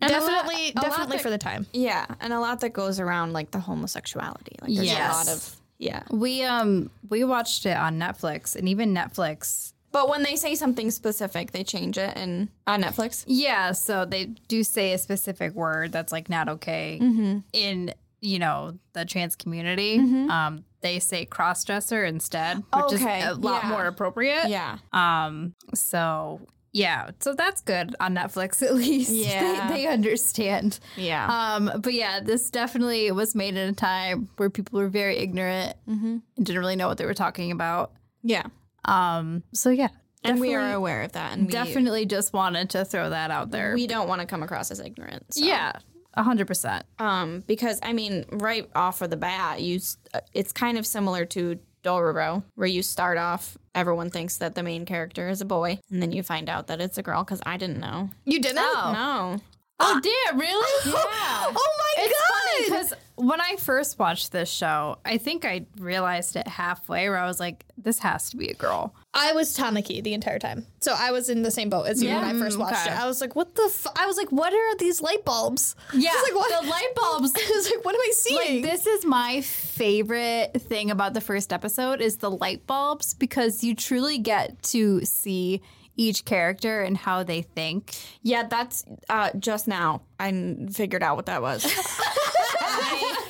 And 0.04 0.10
definitely, 0.10 0.72
lot 0.76 0.84
definitely 0.86 1.18
that- 1.18 1.24
for 1.24 1.30
the 1.30 1.38
time. 1.38 1.66
Yeah, 1.74 2.06
and 2.20 2.34
a 2.34 2.40
lot 2.40 2.60
that 2.62 2.74
goes 2.74 3.00
around 3.00 3.34
like 3.34 3.52
the 3.52 3.60
homosexuality. 3.60 4.56
Like 4.62 4.74
there's 4.74 4.88
Yes. 4.88 5.14
a 5.14 5.18
lot 5.18 5.28
of 5.38 5.56
yeah. 5.80 6.04
we 6.12 6.44
um 6.44 6.90
we 7.10 7.24
watched 7.24 7.66
it 7.66 7.76
on 7.78 8.00
Netflix, 8.00 8.56
and 8.56 8.68
even 8.70 8.94
Netflix 8.94 9.74
But 9.92 10.10
when 10.10 10.24
they 10.24 10.36
say 10.36 10.56
something 10.56 10.90
specific, 10.92 11.52
they 11.52 11.64
change 11.64 11.98
it 12.00 12.14
and 12.18 12.50
on 12.66 12.82
Netflix. 12.82 13.24
Yeah, 13.28 13.74
so 13.74 14.06
they 14.06 14.26
do 14.48 14.64
say 14.64 14.94
a 14.94 14.98
specific 14.98 15.54
word 15.54 15.92
that's 15.92 16.12
like 16.12 16.30
not 16.30 16.50
okay 16.50 17.00
Mm-hmm. 17.02 17.40
in 17.54 17.94
you 18.22 18.40
know 18.40 18.78
the 18.94 19.04
trans 19.06 19.36
community. 19.36 20.00
Um, 20.00 20.64
they 20.82 21.00
say 21.00 21.26
cross 21.26 21.64
dresser 21.64 22.04
instead, 22.06 22.58
which 22.74 22.94
Okay, 22.94 23.22
is 23.22 23.38
a 23.38 23.40
lot 23.40 23.64
yeah. 23.64 23.70
more 23.70 23.86
appropriate. 23.86 24.48
Yeah. 24.50 24.78
Um. 24.94 25.54
So 25.76 26.42
yeah, 26.74 27.12
so 27.20 27.34
that's 27.34 27.62
good 27.62 27.96
on 28.00 28.16
Netflix 28.16 28.62
at 28.66 28.74
least. 28.76 29.12
Yeah. 29.12 29.68
they, 29.70 29.76
they 29.84 29.88
understand. 29.88 30.80
Yeah. 30.98 31.28
Um. 31.56 31.72
But 31.82 31.94
yeah, 31.94 32.20
this 32.20 32.50
definitely 32.50 33.12
was 33.12 33.36
made 33.36 33.56
in 33.56 33.70
a 33.70 33.74
time 33.74 34.28
where 34.38 34.50
people 34.50 34.80
were 34.80 34.90
very 34.90 35.18
ignorant 35.18 35.76
Mm-hmm. 35.88 36.18
and 36.38 36.46
didn't 36.46 36.60
really 36.60 36.76
know 36.76 36.88
what 36.88 36.98
they 36.98 37.06
were 37.06 37.14
talking 37.14 37.52
about. 37.52 37.92
yeah. 38.24 38.44
Um. 38.86 39.44
So 39.54 39.70
yeah, 39.70 39.90
And 40.24 40.40
we 40.42 40.56
are 40.56 40.74
aware 40.74 41.04
of 41.04 41.14
that. 41.14 41.34
And 41.34 41.46
we, 41.46 41.52
definitely 41.52 42.06
just 42.06 42.34
wanted 42.34 42.70
to 42.72 42.84
throw 42.86 43.10
that 43.12 43.32
out 43.32 43.52
there. 43.52 43.74
we 43.76 43.88
don't 43.88 44.08
want 44.10 44.22
to 44.22 44.28
come 44.28 44.44
across 44.44 44.72
as 44.72 44.80
ignorant. 44.80 45.34
so. 45.34 45.46
Yeah, 45.46 45.72
a 46.16 46.24
hundred 46.24 46.48
percent. 46.48 46.86
Um, 47.00 47.44
because 47.48 47.80
I 47.84 47.94
mean, 47.94 48.26
right 48.32 48.70
off 48.76 49.02
of 49.02 49.10
the 49.10 49.18
bat, 49.18 49.62
you 49.62 49.80
uh, 50.14 50.20
it's 50.34 50.52
kind 50.52 50.78
of 50.78 50.86
similar 50.86 51.24
to 51.28 51.60
Dororo, 51.84 52.44
where 52.56 52.68
you 52.68 52.82
start 52.82 53.18
off, 53.18 53.58
everyone 53.76 54.10
thinks 54.10 54.38
that 54.38 54.56
the 54.56 54.64
main 54.64 54.86
character 54.86 55.30
is 55.30 55.42
a 55.42 55.46
boy, 55.46 55.80
and 55.92 56.02
then 56.02 56.12
you 56.12 56.24
find 56.24 56.50
out 56.50 56.68
that 56.68 56.82
it's 56.82 56.98
a 56.98 57.04
girl 57.04 57.24
because 57.24 57.42
I 57.46 57.58
didn't 57.58 57.80
know. 57.80 58.10
You 58.26 58.40
didn't? 58.42 58.56
No. 58.56 59.40
Oh, 59.80 59.96
ah! 59.96 60.02
damn, 60.02 60.40
really? 60.40 60.74
Yeah. 60.94 61.52
Oh 61.56 61.70
my 61.78 62.04
It's 62.04 62.22
funny 62.22 62.70
god! 62.70 62.76
because 62.76 62.94
when 63.16 63.40
I 63.40 63.56
first 63.58 64.00
watched 64.00 64.32
this 64.32 64.50
show, 64.50 64.98
I 65.06 65.18
think 65.18 65.46
I 65.46 65.66
realized 65.78 66.36
it 66.36 66.48
halfway 66.48 67.10
where 67.10 67.18
I 67.18 67.28
was 67.28 67.40
like, 67.40 67.66
this 67.78 68.00
has 68.00 68.30
to 68.32 68.38
be 68.38 68.48
a 68.48 68.54
girl. 68.54 68.96
I 69.14 69.34
was 69.34 69.56
Tamaki 69.56 70.04
the 70.04 70.14
entire 70.14 70.40
time. 70.40 70.66
So 70.82 70.94
I 70.98 71.12
was 71.12 71.30
in 71.30 71.44
the 71.44 71.52
same 71.52 71.70
boat 71.70 71.84
as 71.84 72.02
you 72.02 72.10
when 72.10 72.24
I 72.24 72.34
first 72.34 72.58
watched 72.58 72.86
okay. 72.86 72.96
it. 72.96 73.00
I 73.00 73.06
was 73.08 73.22
like, 73.22 73.36
what 73.36 73.56
the 73.56 73.64
f-? 73.64 73.94
I 73.96 74.08
was 74.08 74.18
like, 74.18 74.32
what 74.32 74.54
are 74.54 74.78
these 74.78 75.02
light 75.02 75.24
bulbs? 75.26 75.76
Yeah, 75.94 76.12
like, 76.24 76.36
what? 76.36 76.62
the 76.64 76.68
light 76.68 76.94
bulbs. 76.96 77.34
I 77.38 77.52
was 77.56 77.70
like, 77.70 77.86
what 77.86 77.96
am 77.96 78.02
I 78.02 78.12
seeing? 78.14 78.64
Like, 78.64 78.72
this 78.72 78.88
is 78.88 79.06
my 79.06 79.42
favorite 79.42 80.54
thing 80.60 80.90
about 80.90 81.14
the 81.14 81.22
first 81.22 81.54
episode 81.54 82.02
is 82.02 82.18
the 82.18 82.32
light 82.32 82.66
bulbs 82.66 83.14
because 83.14 83.64
you 83.64 83.76
truly 83.76 84.18
get 84.18 84.62
to 84.64 85.04
see 85.06 85.62
each 85.96 86.26
character 86.26 86.82
and 86.82 86.98
how 86.98 87.24
they 87.24 87.42
think. 87.42 87.96
Yeah, 88.22 88.44
that's 88.48 88.84
uh, 89.10 89.30
just 89.38 89.68
now. 89.68 90.02
I 90.20 90.56
figured 90.72 91.04
out 91.04 91.16
what 91.16 91.26
that 91.28 91.42
was. 91.42 91.64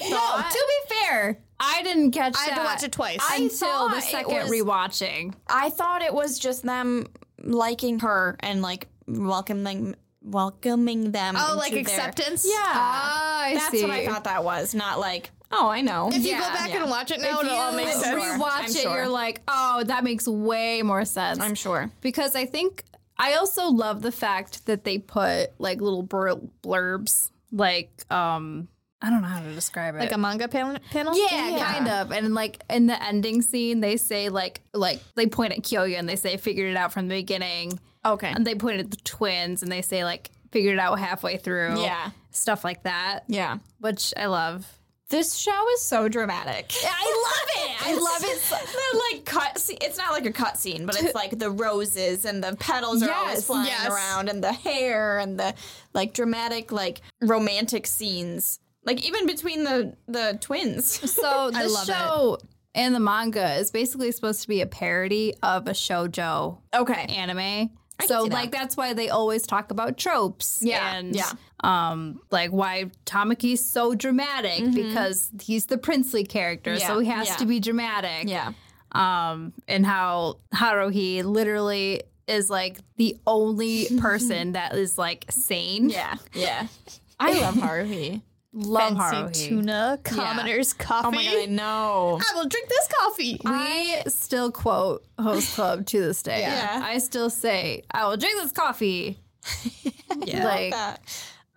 No, 0.10 0.42
to 0.42 0.68
be 0.90 0.96
fair, 0.96 1.40
I 1.60 1.82
didn't 1.82 2.12
catch 2.12 2.36
I 2.38 2.42
had 2.44 2.52
that 2.52 2.58
to 2.60 2.64
watch 2.66 2.84
it 2.84 2.92
twice. 2.92 3.20
Until 3.32 3.90
the 3.90 4.02
second 4.02 4.34
was- 4.34 4.52
rewatching. 4.52 5.34
I 5.48 5.70
thought 5.70 6.02
it 6.02 6.14
was 6.14 6.38
just 6.38 6.64
them 6.64 7.08
liking 7.42 8.00
her 8.00 8.36
and 8.42 8.62
like 8.62 8.88
welcoming 9.08 9.96
welcoming 10.22 11.12
them. 11.12 11.36
oh, 11.38 11.56
like 11.58 11.72
their- 11.72 11.82
acceptance? 11.82 12.46
Yeah, 12.46 12.54
Ah, 12.58 13.44
I 13.44 13.54
that's 13.56 13.72
see. 13.72 13.82
what 13.84 13.92
I 13.92 14.06
thought 14.06 14.26
that 14.26 14.44
was. 14.44 14.76
Not 14.76 15.00
like 15.00 15.32
oh, 15.54 15.70
I 15.70 15.82
know. 15.82 16.10
If 16.12 16.26
you 16.26 16.34
go 16.34 16.40
back 16.40 16.70
yeah. 16.70 16.82
and 16.82 16.90
watch 16.90 17.12
it 17.12 17.22
now, 17.22 17.40
If 17.40 17.46
it'll 17.46 17.58
all 17.58 17.72
you 17.72 17.78
make 17.78 17.90
sense. 17.90 18.22
rewatch 18.22 18.50
I'm 18.52 18.66
it, 18.66 18.76
sure. 18.76 18.96
you're 18.96 19.08
like, 19.08 19.42
oh, 19.48 19.84
that 19.86 20.04
makes 20.04 20.28
way 20.28 20.82
more 20.82 21.06
sense. 21.06 21.40
I'm 21.40 21.56
sure. 21.56 21.90
because 22.02 22.36
I 22.36 22.46
think 22.46 22.84
I 23.18 23.36
also 23.36 23.68
love 23.68 24.02
the 24.02 24.12
fact 24.12 24.66
that 24.66 24.84
they 24.84 24.98
put 24.98 25.52
like 25.60 25.80
little 25.82 26.04
blur- 26.04 26.42
blurbs, 26.64 27.30
like 27.52 27.90
um, 28.12 28.68
I 29.02 29.10
don't 29.10 29.22
know 29.22 29.28
how 29.28 29.42
to 29.42 29.54
describe 29.54 29.96
it. 29.96 30.00
Like 30.00 30.12
a 30.12 30.18
manga 30.18 30.48
pan- 30.48 30.80
panel? 30.92 31.14
yeah, 31.16 31.64
kind 31.72 31.88
of. 31.88 32.12
And 32.12 32.34
like 32.34 32.62
in 32.70 32.88
the 32.88 33.02
ending 33.04 33.42
scene, 33.42 33.82
they 33.82 33.98
say 33.98 34.30
like 34.30 34.62
like 34.74 35.00
they 35.16 35.28
point 35.28 35.54
at 35.54 35.60
Kyoya 35.60 36.00
and 36.00 36.08
they 36.10 36.16
say 36.16 36.38
figured 36.38 36.72
it 36.72 36.78
out 36.78 36.92
from 36.94 37.08
the 37.08 37.16
beginning. 37.16 37.80
Okay. 38.06 38.32
And 38.34 38.46
they 38.48 38.56
point 38.56 38.80
at 38.80 38.92
the 38.92 38.98
twins 38.98 39.62
and 39.62 39.72
they 39.72 39.82
say 39.82 40.04
like 40.04 40.32
figured 40.52 40.74
it 40.76 40.80
out 40.80 41.00
halfway 41.00 41.38
through. 41.38 41.82
Yeah. 41.82 42.12
Stuff 42.32 42.64
like 42.64 42.84
that. 42.84 43.22
Yeah. 43.28 43.58
Which 43.80 44.14
I 44.18 44.26
love. 44.28 44.66
This 45.14 45.36
show 45.36 45.70
is 45.74 45.82
so 45.84 46.10
dramatic. 46.10 46.74
I 46.84 47.24
love 47.28 47.70
it. 47.70 47.88
I 47.88 47.94
love 47.94 48.24
it. 48.24 48.42
the 48.50 49.12
like 49.12 49.26
cut 49.26 49.60
scene. 49.60 49.78
It's 49.80 49.96
not 49.96 50.12
like 50.12 50.26
a 50.26 50.32
cut 50.32 50.58
scene, 50.58 50.88
but 50.88 51.00
it's 51.00 51.14
like 51.14 51.38
the 51.38 51.52
roses 51.52 52.26
and 52.26 52.44
the 52.44 52.56
petals 52.56 53.04
are 53.04 53.14
always 53.14 53.46
flying 53.46 53.68
yes. 53.68 53.92
around, 53.92 54.28
and 54.28 54.44
the 54.44 54.52
hair 54.52 55.20
and 55.20 55.40
the 55.40 55.54
like 55.94 56.16
dramatic 56.16 56.72
like 56.72 57.02
romantic 57.22 57.86
scenes. 57.86 58.60
Like 58.86 59.06
even 59.06 59.28
between 59.28 59.64
the 59.66 59.96
the 60.08 60.40
twins. 60.42 60.88
So 61.12 61.52
this 61.54 61.72
love 61.72 61.90
it. 61.90 61.92
show 61.92 62.38
and 62.74 62.96
the 62.96 63.00
manga 63.00 63.54
is 63.58 63.70
basically 63.70 64.12
supposed 64.12 64.42
to 64.42 64.48
be 64.48 64.62
a 64.62 64.66
parody 64.66 65.36
of 65.44 65.68
a 65.68 65.74
shojo 65.74 66.58
okay. 66.74 67.06
anime. 67.06 67.70
So 68.06 68.24
like 68.24 68.52
that's 68.52 68.76
why 68.76 68.94
they 68.94 69.10
always 69.10 69.44
talk 69.44 69.72
about 69.72 69.98
tropes. 69.98 70.60
Yeah, 70.62 70.96
And 70.96 71.16
yeah. 71.16 71.32
um 71.64 72.20
like 72.32 72.52
why 72.52 72.92
Tamaki's 73.06 73.66
so 73.66 73.94
dramatic 73.96 74.74
because 74.74 75.30
he's 75.42 75.68
the 75.68 75.78
princely 75.78 76.24
character, 76.24 76.78
so 76.80 76.94
Mm-hmm. 76.96 77.02
He 77.04 77.08
has 77.10 77.28
yeah. 77.30 77.36
to 77.38 77.46
be 77.46 77.60
dramatic. 77.60 78.28
Yeah. 78.30 78.54
Um 78.92 79.54
and 79.68 79.86
how 79.86 80.38
Haruhi 80.54 81.24
literally 81.24 82.04
is 82.28 82.50
like 82.50 82.80
the 82.98 83.18
only 83.28 83.88
person 84.00 84.54
that 84.54 84.74
is 84.76 84.98
like 84.98 85.26
sane. 85.30 85.90
Yeah. 85.90 86.16
Yeah. 86.34 86.68
I 87.20 87.40
love 87.40 87.56
Haruhi. 87.56 88.22
Love 88.56 88.98
Fancy 88.98 89.46
Haruhi. 89.46 89.50
tuna, 89.50 90.00
commoner's 90.04 90.74
coffee. 90.74 91.08
Oh 91.08 91.12
my 91.12 91.24
god, 91.24 91.38
I 91.38 91.46
know. 91.46 92.20
I 92.22 92.36
will 92.36 92.48
drink 92.48 92.70
this 92.70 92.88
coffee. 93.00 93.40
We 93.44 94.12
still 94.12 94.52
quote 94.52 95.04
Host 95.20 95.56
Club 95.56 95.86
to 95.88 96.00
this 96.00 96.22
day. 96.22 96.42
Yeah. 96.42 96.82
I 96.84 97.00
still 97.00 97.30
say, 97.32 97.82
I 97.90 98.08
will 98.08 98.18
drink 98.18 98.42
this 98.42 98.52
coffee. 98.52 99.18
Yeah. 100.26 100.46
like, 100.46 100.72
that. 100.72 101.02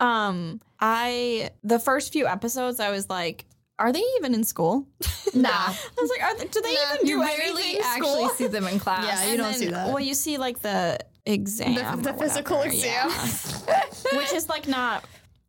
Um, 0.01 0.61
I 0.81 1.51
the 1.63 1.79
first 1.79 2.13
few 2.13 2.27
episodes, 2.27 2.81
I 2.81 2.91
was 2.91 3.11
like, 3.11 3.45
are 3.79 3.93
they 3.93 4.03
even 4.19 4.35
in 4.35 4.45
school? 4.45 4.87
Nah. 5.35 5.51
I 5.51 5.77
was 6.01 6.09
like, 6.11 6.23
are 6.23 6.39
they, 6.39 6.47
do 6.47 6.63
they 6.63 6.71
even 6.71 6.97
do 7.03 7.09
you 7.09 7.23
anything 7.23 7.39
rarely 7.55 7.77
in 7.77 7.83
actually 7.85 8.29
see 8.37 8.47
them 8.47 8.67
in 8.69 8.79
class. 8.79 9.05
Yeah, 9.07 9.25
you 9.25 9.29
And 9.33 9.39
don't 9.39 9.51
then- 9.51 9.59
see 9.61 9.67
that. 9.67 9.89
Well, 9.89 10.01
you 10.01 10.15
see 10.15 10.39
like 10.39 10.61
the 10.63 10.99
exam, 11.27 11.75
The- 12.01 12.13
the 12.13 12.19
physical 12.19 12.63
exam. 12.63 13.11
yeah. 13.11 13.85
which 14.17 14.33
is 14.33 14.49
like 14.49 14.67
not. 14.67 15.05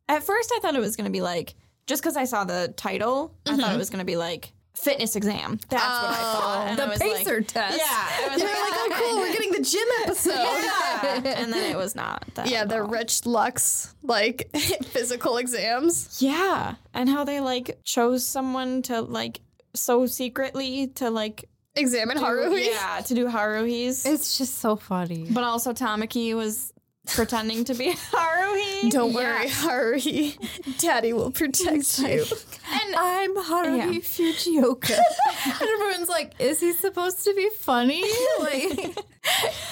At 0.10 0.24
first, 0.24 0.52
I 0.56 0.60
thought 0.60 0.76
it 0.76 0.80
was 0.80 0.96
going 0.96 1.06
to 1.06 1.12
be 1.12 1.22
like 1.22 1.56
just 1.88 2.02
because 2.04 2.18
I 2.18 2.26
saw 2.26 2.44
the 2.44 2.74
title, 2.76 3.34
I 3.46 3.52
thought 3.52 3.60
it 3.60 3.64
mm-hmm. 3.64 3.78
was 3.78 3.90
going 3.90 4.00
to 4.00 4.06
be 4.06 4.18
like 4.18 4.52
fitness 4.76 5.16
exam. 5.16 5.60
That's 5.70 5.84
what 5.84 6.12
I 6.12 6.16
thought. 6.16 6.58
Oh, 6.58 6.70
and 6.70 6.80
I 6.80 6.86
the 6.86 6.90
was 6.92 7.00
pacer 7.02 7.38
like, 7.38 7.48
test. 7.48 7.78
Yeah, 7.78 7.86
I 7.90 8.30
was 8.34 8.42
You're 8.42 8.52
like, 8.52 8.60
like, 8.60 8.74
oh, 8.74 8.90
cool, 8.94 9.18
we're 9.18 9.32
getting 9.32 9.52
the 9.52 9.62
gym 9.62 9.88
episode. 10.04 10.34
yeah. 10.34 11.40
and 11.42 11.52
then 11.52 11.72
it 11.72 11.78
was 11.78 11.96
not. 11.96 12.26
That 12.36 12.50
Yeah, 12.50 12.66
the 12.66 12.82
all. 12.82 12.88
Rich 12.88 13.26
Lux, 13.26 13.96
like, 14.04 14.50
physical 14.86 15.38
exams. 15.38 16.22
Yeah, 16.22 16.76
and 16.94 17.10
how 17.10 17.24
they 17.24 17.40
like 17.40 17.80
chose 17.84 18.26
someone 18.26 18.82
to 18.84 19.02
like 19.02 19.40
so 19.74 20.06
secretly 20.06 20.88
to 20.96 21.10
like 21.10 21.46
Examine 21.76 22.18
do, 22.18 22.24
Haruhi. 22.24 22.66
yeah 22.66 23.02
to 23.06 23.14
do 23.14 23.28
Haruhi's, 23.28 24.06
It's 24.06 24.38
just 24.40 24.58
so 24.58 24.76
funny. 24.76 25.28
but 25.30 25.44
also 25.44 25.74
Tamaki 25.74 26.34
was 26.36 26.74
pretending 27.16 27.64
to 27.66 27.74
be 27.74 27.94
Haruhi. 28.12 28.90
Don't 28.92 29.14
worry, 29.14 29.48
Haruhi. 29.48 30.78
Daddy 30.80 31.14
will 31.14 31.32
protect 31.32 32.00
you. 32.00 32.26
And 32.72 32.96
I'm 32.96 33.36
Haruhi 33.36 33.78
Yeah. 33.78 34.00
Fujioka. 34.00 34.92
and 35.46 35.62
everyone's 35.70 36.10
like, 36.10 36.34
is 36.40 36.60
he 36.60 36.74
supposed 36.74 37.24
to 37.24 37.34
be 37.34 37.50
funny? 37.60 38.04
Like, 38.40 38.96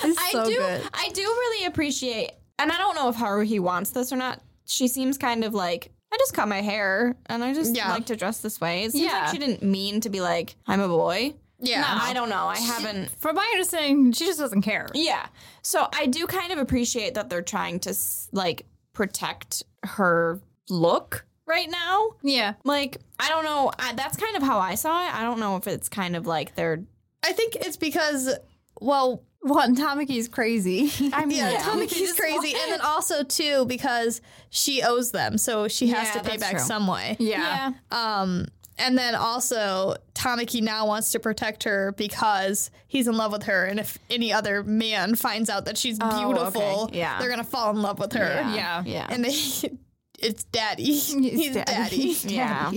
it's 0.03 0.19
I 0.19 0.29
so 0.31 0.45
do, 0.45 0.57
good. 0.57 0.81
I 0.93 1.09
do 1.13 1.21
really 1.21 1.65
appreciate, 1.65 2.31
and 2.59 2.71
I 2.71 2.77
don't 2.77 2.95
know 2.95 3.07
if 3.09 3.15
Haruhi 3.15 3.59
wants 3.59 3.91
this 3.91 4.11
or 4.11 4.17
not. 4.17 4.41
She 4.65 4.87
seems 4.87 5.17
kind 5.17 5.43
of 5.43 5.53
like. 5.53 5.91
I 6.11 6.17
just 6.17 6.33
cut 6.33 6.47
my 6.47 6.61
hair 6.61 7.15
and 7.27 7.43
I 7.43 7.53
just 7.53 7.75
Yeah. 7.75 7.89
like 7.91 8.05
to 8.07 8.15
dress 8.15 8.39
this 8.39 8.59
way. 8.61 8.83
It 8.85 8.93
seems 8.93 9.05
Yeah. 9.05 9.21
like 9.25 9.31
she 9.31 9.37
didn't 9.37 9.63
mean 9.63 9.99
to 10.01 10.09
be 10.09 10.21
like, 10.21 10.55
I'm 10.65 10.79
a 10.79 10.87
boy. 10.87 11.35
Yeah. 11.65 11.81
No, 11.81 11.87
I 11.89 12.13
don't 12.13 12.29
know. 12.29 12.45
I 12.47 12.57
haven't. 12.57 13.09
From 13.19 13.35
my 13.35 13.47
understanding, 13.53 14.11
she 14.11 14.25
just 14.25 14.39
doesn't 14.39 14.61
care. 14.61 14.87
Yeah. 14.93 15.27
So 15.61 15.87
I 15.93 16.05
do 16.05 16.25
kind 16.27 16.51
of 16.51 16.59
appreciate 16.59 17.13
that 17.15 17.29
they're 17.29 17.41
trying 17.41 17.79
to 17.81 17.89
s- 17.91 18.29
like 18.31 18.65
protect 18.93 19.63
her 19.83 20.39
look 20.69 21.25
right 21.45 21.69
now. 21.69 22.11
Yeah. 22.23 22.53
Like, 22.63 22.97
I 23.19 23.29
don't 23.29 23.43
know. 23.43 23.71
I, 23.77 23.93
that's 23.93 24.17
kind 24.17 24.35
of 24.35 24.43
how 24.43 24.59
I 24.59 24.75
saw 24.75 25.05
it. 25.07 25.13
I 25.13 25.23
don't 25.23 25.39
know 25.39 25.57
if 25.57 25.67
it's 25.67 25.89
kind 25.89 26.15
of 26.15 26.25
like 26.27 26.55
they're. 26.55 26.83
I 27.23 27.31
think 27.33 27.55
it's 27.55 27.77
because, 27.77 28.33
well, 28.81 29.23
One, 29.41 29.75
Tamaki's 29.75 30.27
crazy. 30.27 30.91
I 31.13 31.25
mean, 31.25 31.37
yeah, 31.37 31.51
yeah. 31.51 31.61
Tamaki's 31.61 32.13
crazy. 32.13 32.53
And 32.59 32.71
then 32.71 32.81
also, 32.81 33.23
too, 33.23 33.65
because 33.65 34.21
she 34.49 34.81
owes 34.81 35.11
them. 35.11 35.37
So 35.37 35.67
she 35.67 35.87
has 35.89 36.07
Yeah, 36.07 36.13
to 36.13 36.19
pay 36.21 36.29
that's 36.37 36.41
back 36.41 36.51
true. 36.57 36.59
some 36.65 36.87
way. 36.87 37.15
Yeah. 37.19 37.73
Um, 37.91 38.47
and 38.77 38.97
then 38.97 39.15
also, 39.15 39.95
Tamaki 40.13 40.61
now 40.61 40.87
wants 40.87 41.11
to 41.11 41.19
protect 41.19 41.63
her 41.63 41.93
because 41.93 42.71
he's 42.87 43.07
in 43.07 43.15
love 43.17 43.31
with 43.31 43.43
her. 43.43 43.65
And 43.65 43.79
if 43.79 43.97
any 44.09 44.33
other 44.33 44.63
man 44.63 45.15
finds 45.15 45.49
out 45.49 45.65
that 45.65 45.77
she's 45.77 45.97
Oh, 46.01 46.33
beautiful, 46.33 46.83
okay. 46.85 46.97
Yeah. 46.99 47.17
they're 47.19 47.29
going 47.29 47.39
to 47.43 47.49
fall 47.49 47.69
in 47.71 47.81
love 47.81 47.99
with 47.99 48.13
her. 48.13 48.25
Yeah. 48.25 48.53
Yeah. 48.55 48.83
Yeah. 48.85 49.07
And 49.09 49.23
they, 49.25 49.29
it's 50.19 50.43
daddy. 50.45 50.83
He's, 50.95 51.53
daddy. 51.53 52.15
yeah. 52.25 52.71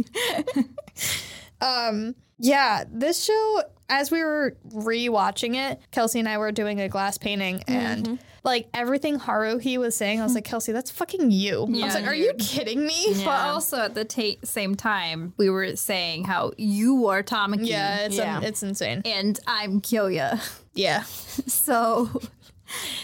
Um, 1.60 2.14
yeah, 2.38 2.84
this 2.90 3.24
show, 3.24 3.62
as 3.88 4.10
we 4.10 4.22
were 4.22 4.56
rewatching 4.72 5.56
it, 5.56 5.80
Kelsey 5.90 6.20
and 6.20 6.28
I 6.28 6.38
were 6.38 6.52
doing 6.52 6.80
a 6.80 6.88
glass 6.88 7.18
painting, 7.18 7.62
and 7.66 8.18
like 8.48 8.68
everything 8.74 9.18
Haruhi 9.18 9.78
was 9.78 9.96
saying, 9.96 10.20
I 10.20 10.24
was 10.24 10.32
hmm. 10.32 10.36
like, 10.36 10.44
Kelsey, 10.44 10.72
that's 10.72 10.90
fucking 10.90 11.30
you. 11.30 11.60
I 11.60 11.64
was 11.70 11.78
Yeah, 11.78 11.94
like, 11.94 12.06
are 12.06 12.14
you 12.14 12.32
kidding 12.38 12.84
me? 12.86 13.14
But 13.24 13.40
also 13.46 13.78
at 13.78 13.94
the 13.94 14.04
ta- 14.04 14.40
same 14.44 14.74
time, 14.74 15.34
we 15.36 15.48
were 15.50 15.76
saying 15.76 16.24
how 16.24 16.52
you 16.56 17.06
are 17.08 17.22
Tamaki 17.22 17.66
Yeah, 17.68 18.06
it's 18.06 18.16
Yeah. 18.16 18.40
it's 18.42 18.62
insane. 18.62 19.02
and 19.04 19.38
I'm 19.46 19.80
Kyoya. 19.80 20.40
Yeah, 20.74 21.02
So 21.46 22.08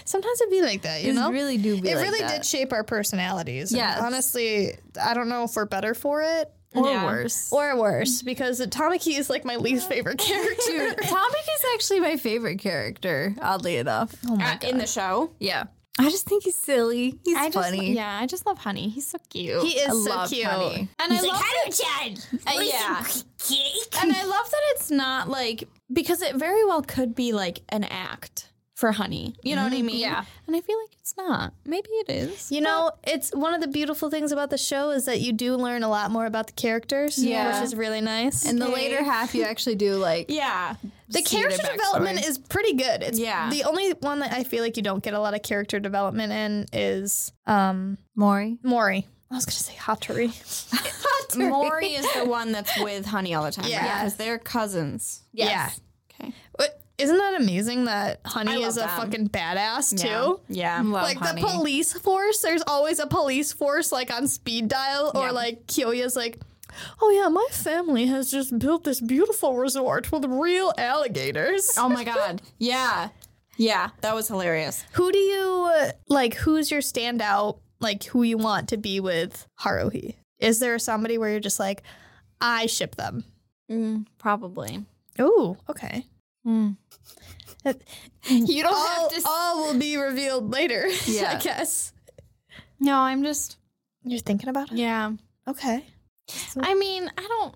sometimes 0.05 0.41
it'd 0.41 0.51
be 0.51 0.63
like 0.63 0.83
that, 0.83 1.03
you 1.03 1.11
it 1.11 1.15
know. 1.15 1.31
really 1.31 1.57
do 1.59 1.81
be 1.81 1.89
it 1.91 1.97
like 1.97 2.05
really 2.05 2.21
that. 2.21 2.37
did 2.37 2.45
shape 2.47 2.73
our 2.73 2.85
personalities. 2.85 3.71
and 3.73 3.79
Yes. 3.79 4.01
honestly, 4.01 4.77
I 5.01 5.15
don't 5.15 5.29
know 5.29 5.45
if 5.45 5.55
we're 5.57 5.65
better 5.67 5.95
for 5.95 6.23
it 6.23 6.51
or 6.75 6.89
Yeah. 6.89 7.05
worse. 7.05 7.53
or 7.53 7.77
worse 7.79 8.23
because 8.23 8.61
Tamaki 8.61 9.19
is 9.19 9.31
like 9.31 9.45
my 9.45 9.57
least 9.57 9.89
favorite 9.89 10.19
character. 10.19 10.95
Tamaki's 11.03 11.65
actually 11.75 12.01
my 12.01 12.17
favorite 12.17 12.59
character, 12.59 13.35
oddly 13.41 13.77
enough. 13.77 14.15
Uh, 14.29 14.57
in 14.63 14.79
the 14.79 14.87
show. 14.87 15.31
Yeah. 15.39 15.65
I 15.97 16.11
just 16.11 16.27
think 16.27 16.43
he's 16.43 16.57
silly. 16.57 17.21
He's 17.25 17.37
I 17.37 17.51
just, 17.51 17.57
funny. 17.71 17.93
yeah, 17.95 18.19
I 18.21 18.27
just 18.27 18.47
love 18.47 18.59
Honey. 18.59 18.89
He's 18.89 19.07
so 19.07 19.19
cute. 19.31 19.63
he 19.63 19.79
is 19.79 19.87
I 19.87 19.91
so 19.91 19.97
love 20.11 20.29
cute. 20.29 20.45
Honey. 20.45 20.89
and 20.99 21.13
I 21.13 21.21
love 21.21 21.39
that, 21.39 22.31
uh, 22.49 22.61
yeah. 22.61 23.05
And 24.03 24.13
I 24.13 24.25
love 24.25 24.51
that 24.51 24.61
it's 24.73 24.91
not 24.91 25.29
like 25.29 25.69
because 25.93 26.21
it 26.21 26.35
very 26.35 26.65
well 26.65 26.83
could 26.83 27.15
be 27.15 27.33
like 27.33 27.61
an 27.69 27.85
act 27.85 28.51
for 28.85 28.93
Honey. 28.93 29.35
You 29.43 29.57
know 29.57 29.65
what 29.65 29.73
I 29.73 29.81
mean? 29.81 29.97
Yeah. 29.97 30.25
And 30.47 30.55
I 30.55 30.61
feel 30.61 30.77
like 30.79 30.91
it's 31.01 31.17
not. 31.17 31.55
Maybe 31.65 31.89
it 31.89 32.11
is. 32.11 32.53
You 32.53 32.61
know, 32.61 32.91
it's 33.05 33.31
one 33.31 33.55
of 33.55 33.63
the 33.63 33.67
beautiful 33.67 34.11
things 34.11 34.31
about 34.31 34.51
the 34.51 34.59
show 34.59 34.91
is 34.91 35.07
that 35.07 35.23
you 35.23 35.33
do 35.33 35.57
learn 35.57 35.83
a 35.83 35.89
lot 35.89 36.11
more 36.11 36.27
about 36.27 36.49
the 36.49 36.53
characters, 36.53 37.17
Yeah. 37.17 37.47
which 37.55 37.65
is 37.65 37.75
really 37.75 38.03
nice. 38.03 38.45
In 38.45 38.59
the 38.59 38.69
later 38.69 39.03
half, 39.03 39.35
you 39.35 39.43
actually 39.45 39.77
do 39.77 39.95
like 39.95 40.27
Yeah. 40.29 40.75
the 41.09 41.23
character 41.23 41.63
development 41.67 42.27
is 42.27 42.37
pretty 42.37 42.75
good. 42.75 43.03
It's 43.03 43.19
Yeah. 43.19 43.49
the 43.49 43.65
only 43.65 43.93
one 44.01 44.19
that 44.19 44.35
I 44.35 44.45
feel 44.45 44.63
like 44.63 44.77
you 44.77 44.83
don't 44.83 45.03
get 45.03 45.15
a 45.15 45.19
lot 45.19 45.33
of 45.33 45.43
character 45.43 45.81
development 45.81 46.31
in 46.35 46.67
is 46.75 47.33
um 47.47 47.97
Mori. 48.15 48.59
Mori. 48.63 49.09
I 49.31 49.35
was 49.35 49.47
gonna 49.47 49.53
say 49.55 49.73
Hattori. 49.77 50.29
Mori 51.39 51.87
is 51.95 52.07
the 52.13 52.27
one 52.27 52.53
that's 52.53 52.79
with 52.79 53.07
Honey 53.07 53.35
all 53.35 53.45
the 53.45 53.51
time. 53.51 53.67
Yeah. 53.67 54.01
Because 54.01 54.17
they're 54.17 54.39
cousins. 54.39 55.23
Yeah. 55.33 55.71
Okay. 56.21 56.35
But 56.59 56.83
isn't 56.99 57.17
that 57.17 57.41
amazing 57.41 57.85
that 57.87 58.21
Honey 58.25 58.53
I 58.53 58.57
love 58.59 58.69
is 58.69 58.77
a 58.77 58.81
them. 58.81 58.89
fucking 58.91 59.29
badass 59.31 59.99
Yeah. 60.05 60.19
too? 60.19 60.41
Yeah. 60.49 60.77
Love 60.83 60.87
like 61.03 61.17
Honey. 61.19 61.43
the 61.43 61.49
police 61.49 61.93
force, 61.93 62.41
there's 62.41 62.63
always 62.67 62.99
a 62.99 63.07
police 63.07 63.53
force 63.53 63.91
like 63.93 64.13
on 64.13 64.27
speed 64.29 64.69
dial, 64.69 65.11
or 65.15 65.27
Yeah. 65.27 65.31
like 65.33 65.67
Kyoya's 65.67 66.15
like, 66.17 66.39
oh 67.03 67.11
yeah, 67.11 67.29
my 67.29 67.47
family 67.51 68.07
has 68.07 68.31
just 68.31 68.59
built 68.59 68.85
this 68.85 69.01
beautiful 69.01 69.57
resort 69.57 70.11
with 70.13 70.25
real 70.25 70.73
alligators. 70.79 71.73
Oh 71.77 71.89
my 71.89 72.05
God. 72.05 72.43
Yeah. 72.59 73.09
Yeah. 73.57 73.91
That 74.01 74.15
was 74.15 74.29
hilarious. 74.29 74.85
Who 74.93 75.11
do 75.13 75.19
you 75.19 75.91
like? 76.09 76.35
Who's 76.35 76.71
your 76.71 76.81
standout? 76.81 77.59
Like 77.81 78.05
who 78.05 78.23
you 78.23 78.39
want 78.39 78.69
to 78.71 78.77
be 78.77 78.99
with 79.01 79.47
Haruhi? 79.61 80.15
Is 80.39 80.59
there 80.59 80.79
somebody 80.79 81.19
where 81.19 81.31
you're 81.31 81.41
just 81.41 81.61
like, 81.61 81.83
I 82.41 82.67
ship 82.67 82.97
them? 82.97 83.25
Mm, 83.71 84.07
probably. 84.19 84.85
Ooh, 85.21 85.57
okay. 85.71 86.07
You 86.45 86.77
don't 88.63 88.75
All, 88.75 88.87
have 88.87 89.09
to. 89.11 89.23
all 89.27 89.63
will 89.73 89.79
be 89.79 89.97
revealed 89.97 90.51
later. 90.53 90.89
Yeah. 91.07 91.37
I 91.39 91.43
guess. 91.43 91.93
no, 92.81 92.99
I'm 92.99 93.23
just. 93.23 93.57
You're 94.05 94.19
thinking 94.21 94.49
about 94.49 94.73
it. 94.73 94.79
Yeah. 94.79 95.13
Okay. 95.49 95.85
I 96.61 96.75
mean, 96.75 97.11
I 97.17 97.23
don't. 97.23 97.55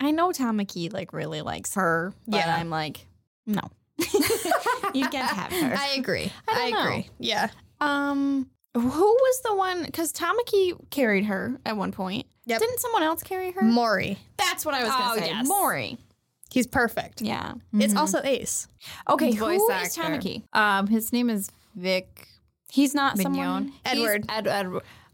I 0.00 0.10
know 0.10 0.30
Tamaki 0.30 0.92
like 0.92 1.12
really 1.12 1.42
likes 1.42 1.74
her, 1.74 2.12
but 2.26 2.38
Yeah. 2.38 2.56
I'm 2.56 2.70
like, 2.70 3.06
no. 3.46 3.60
you 4.94 5.08
can't 5.08 5.28
have 5.30 5.52
her. 5.52 5.74
I 5.78 5.94
agree. 5.96 6.32
I 6.48 6.52
I, 6.52 6.70
don't 6.70 6.72
know. 6.72 6.90
agree. 6.90 7.10
Yeah. 7.18 7.48
Um, 7.80 8.48
who 8.74 8.80
was 8.82 9.40
the 9.44 9.54
one? 9.54 9.84
Because 9.84 10.12
Tamaki 10.12 10.72
carried 10.90 11.24
her 11.26 11.58
at 11.66 11.76
one 11.76 11.92
point. 11.92 12.26
Yep. 12.46 12.58
Didn't 12.58 12.80
someone 12.80 13.02
else 13.02 13.22
carry 13.22 13.52
her? 13.52 13.62
Mori. 13.62 14.18
That's 14.38 14.64
what 14.66 14.74
I 14.74 14.82
was 14.82 14.90
gonna 14.92 15.12
Oh, 15.12 15.16
say. 15.18 15.26
yes. 15.28 15.46
Mori. 15.46 15.98
He's 16.52 16.66
perfect. 16.66 17.20
Yeah. 17.22 17.54
It's 17.72 17.94
also 17.96 18.20
Ace. 18.22 18.68
Okay. 19.08 19.32
voice 19.34 19.58
who 19.58 19.70
actor. 19.70 19.86
is 19.86 19.96
Tamaki? 19.96 20.42
Um, 20.52 20.86
his 20.86 21.12
name 21.12 21.30
is 21.30 21.50
Vic 21.74 22.28
He's 22.70 22.94
not 22.94 23.16
Mignogna. 23.16 23.22
someone. 23.22 23.72
Edward. 23.84 24.24
He's 24.28 24.36
Ed, 24.38 24.46
Ed, 24.46 24.66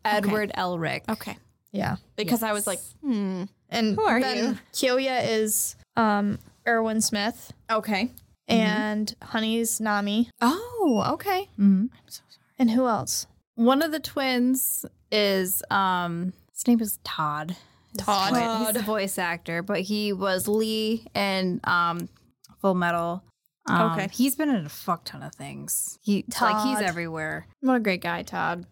Edward 0.05 0.53
Elric. 0.57 1.03
Okay. 1.09 1.37
Yeah. 1.73 1.97
Because 2.17 2.43
I 2.43 2.53
was 2.53 2.67
like, 2.67 2.81
hmm. 3.03 3.45
And 3.69 3.97
Who 3.97 4.03
are 4.03 4.21
then 4.21 4.37
you? 4.55 4.59
Kyoya 4.73 5.27
is 5.29 5.77
um 5.97 6.39
Erwin 6.67 7.01
Smith 7.01 7.53
Okay. 7.71 8.11
and 8.47 9.15
Honey's 9.23 9.81
Nami. 9.81 10.31
Oh, 10.41 11.05
okay. 11.15 11.49
Mm-hmm. 11.59 11.87
I'm 11.93 12.09
so 12.09 12.23
sorry. 12.29 12.45
And 12.59 12.71
who 12.71 12.87
else? 12.87 13.27
One 13.57 13.83
of 13.83 13.91
the 13.93 14.01
twins 14.01 14.85
is 15.11 15.63
um, 15.71 16.33
his 16.53 16.67
name 16.67 16.81
is 16.81 16.99
Todd. 17.05 17.57
Todd. 17.97 18.31
Twin. 18.31 18.59
He's 18.67 18.75
the 18.75 18.83
voice 18.83 19.19
actor, 19.19 19.63
but 19.63 19.81
he 19.81 20.13
was 20.13 20.47
Lee 20.49 21.07
in 21.15 21.61
um, 21.65 22.09
Full 22.61 22.75
Metal. 22.75 23.23
Um, 23.67 23.93
Okay. 23.93 24.09
he's 24.13 24.35
been 24.37 24.49
in 24.49 24.65
a 24.67 24.69
fuck 24.69 25.05
ton 25.05 25.23
of 25.23 25.35
things. 25.35 25.99
He 26.03 26.25
like 26.41 26.63
he's 26.65 26.81
everywhere. 26.81 27.47
What 27.61 27.75
a 27.75 27.81
great 27.81 28.01
guy, 28.01 28.23
Todd. 28.23 28.67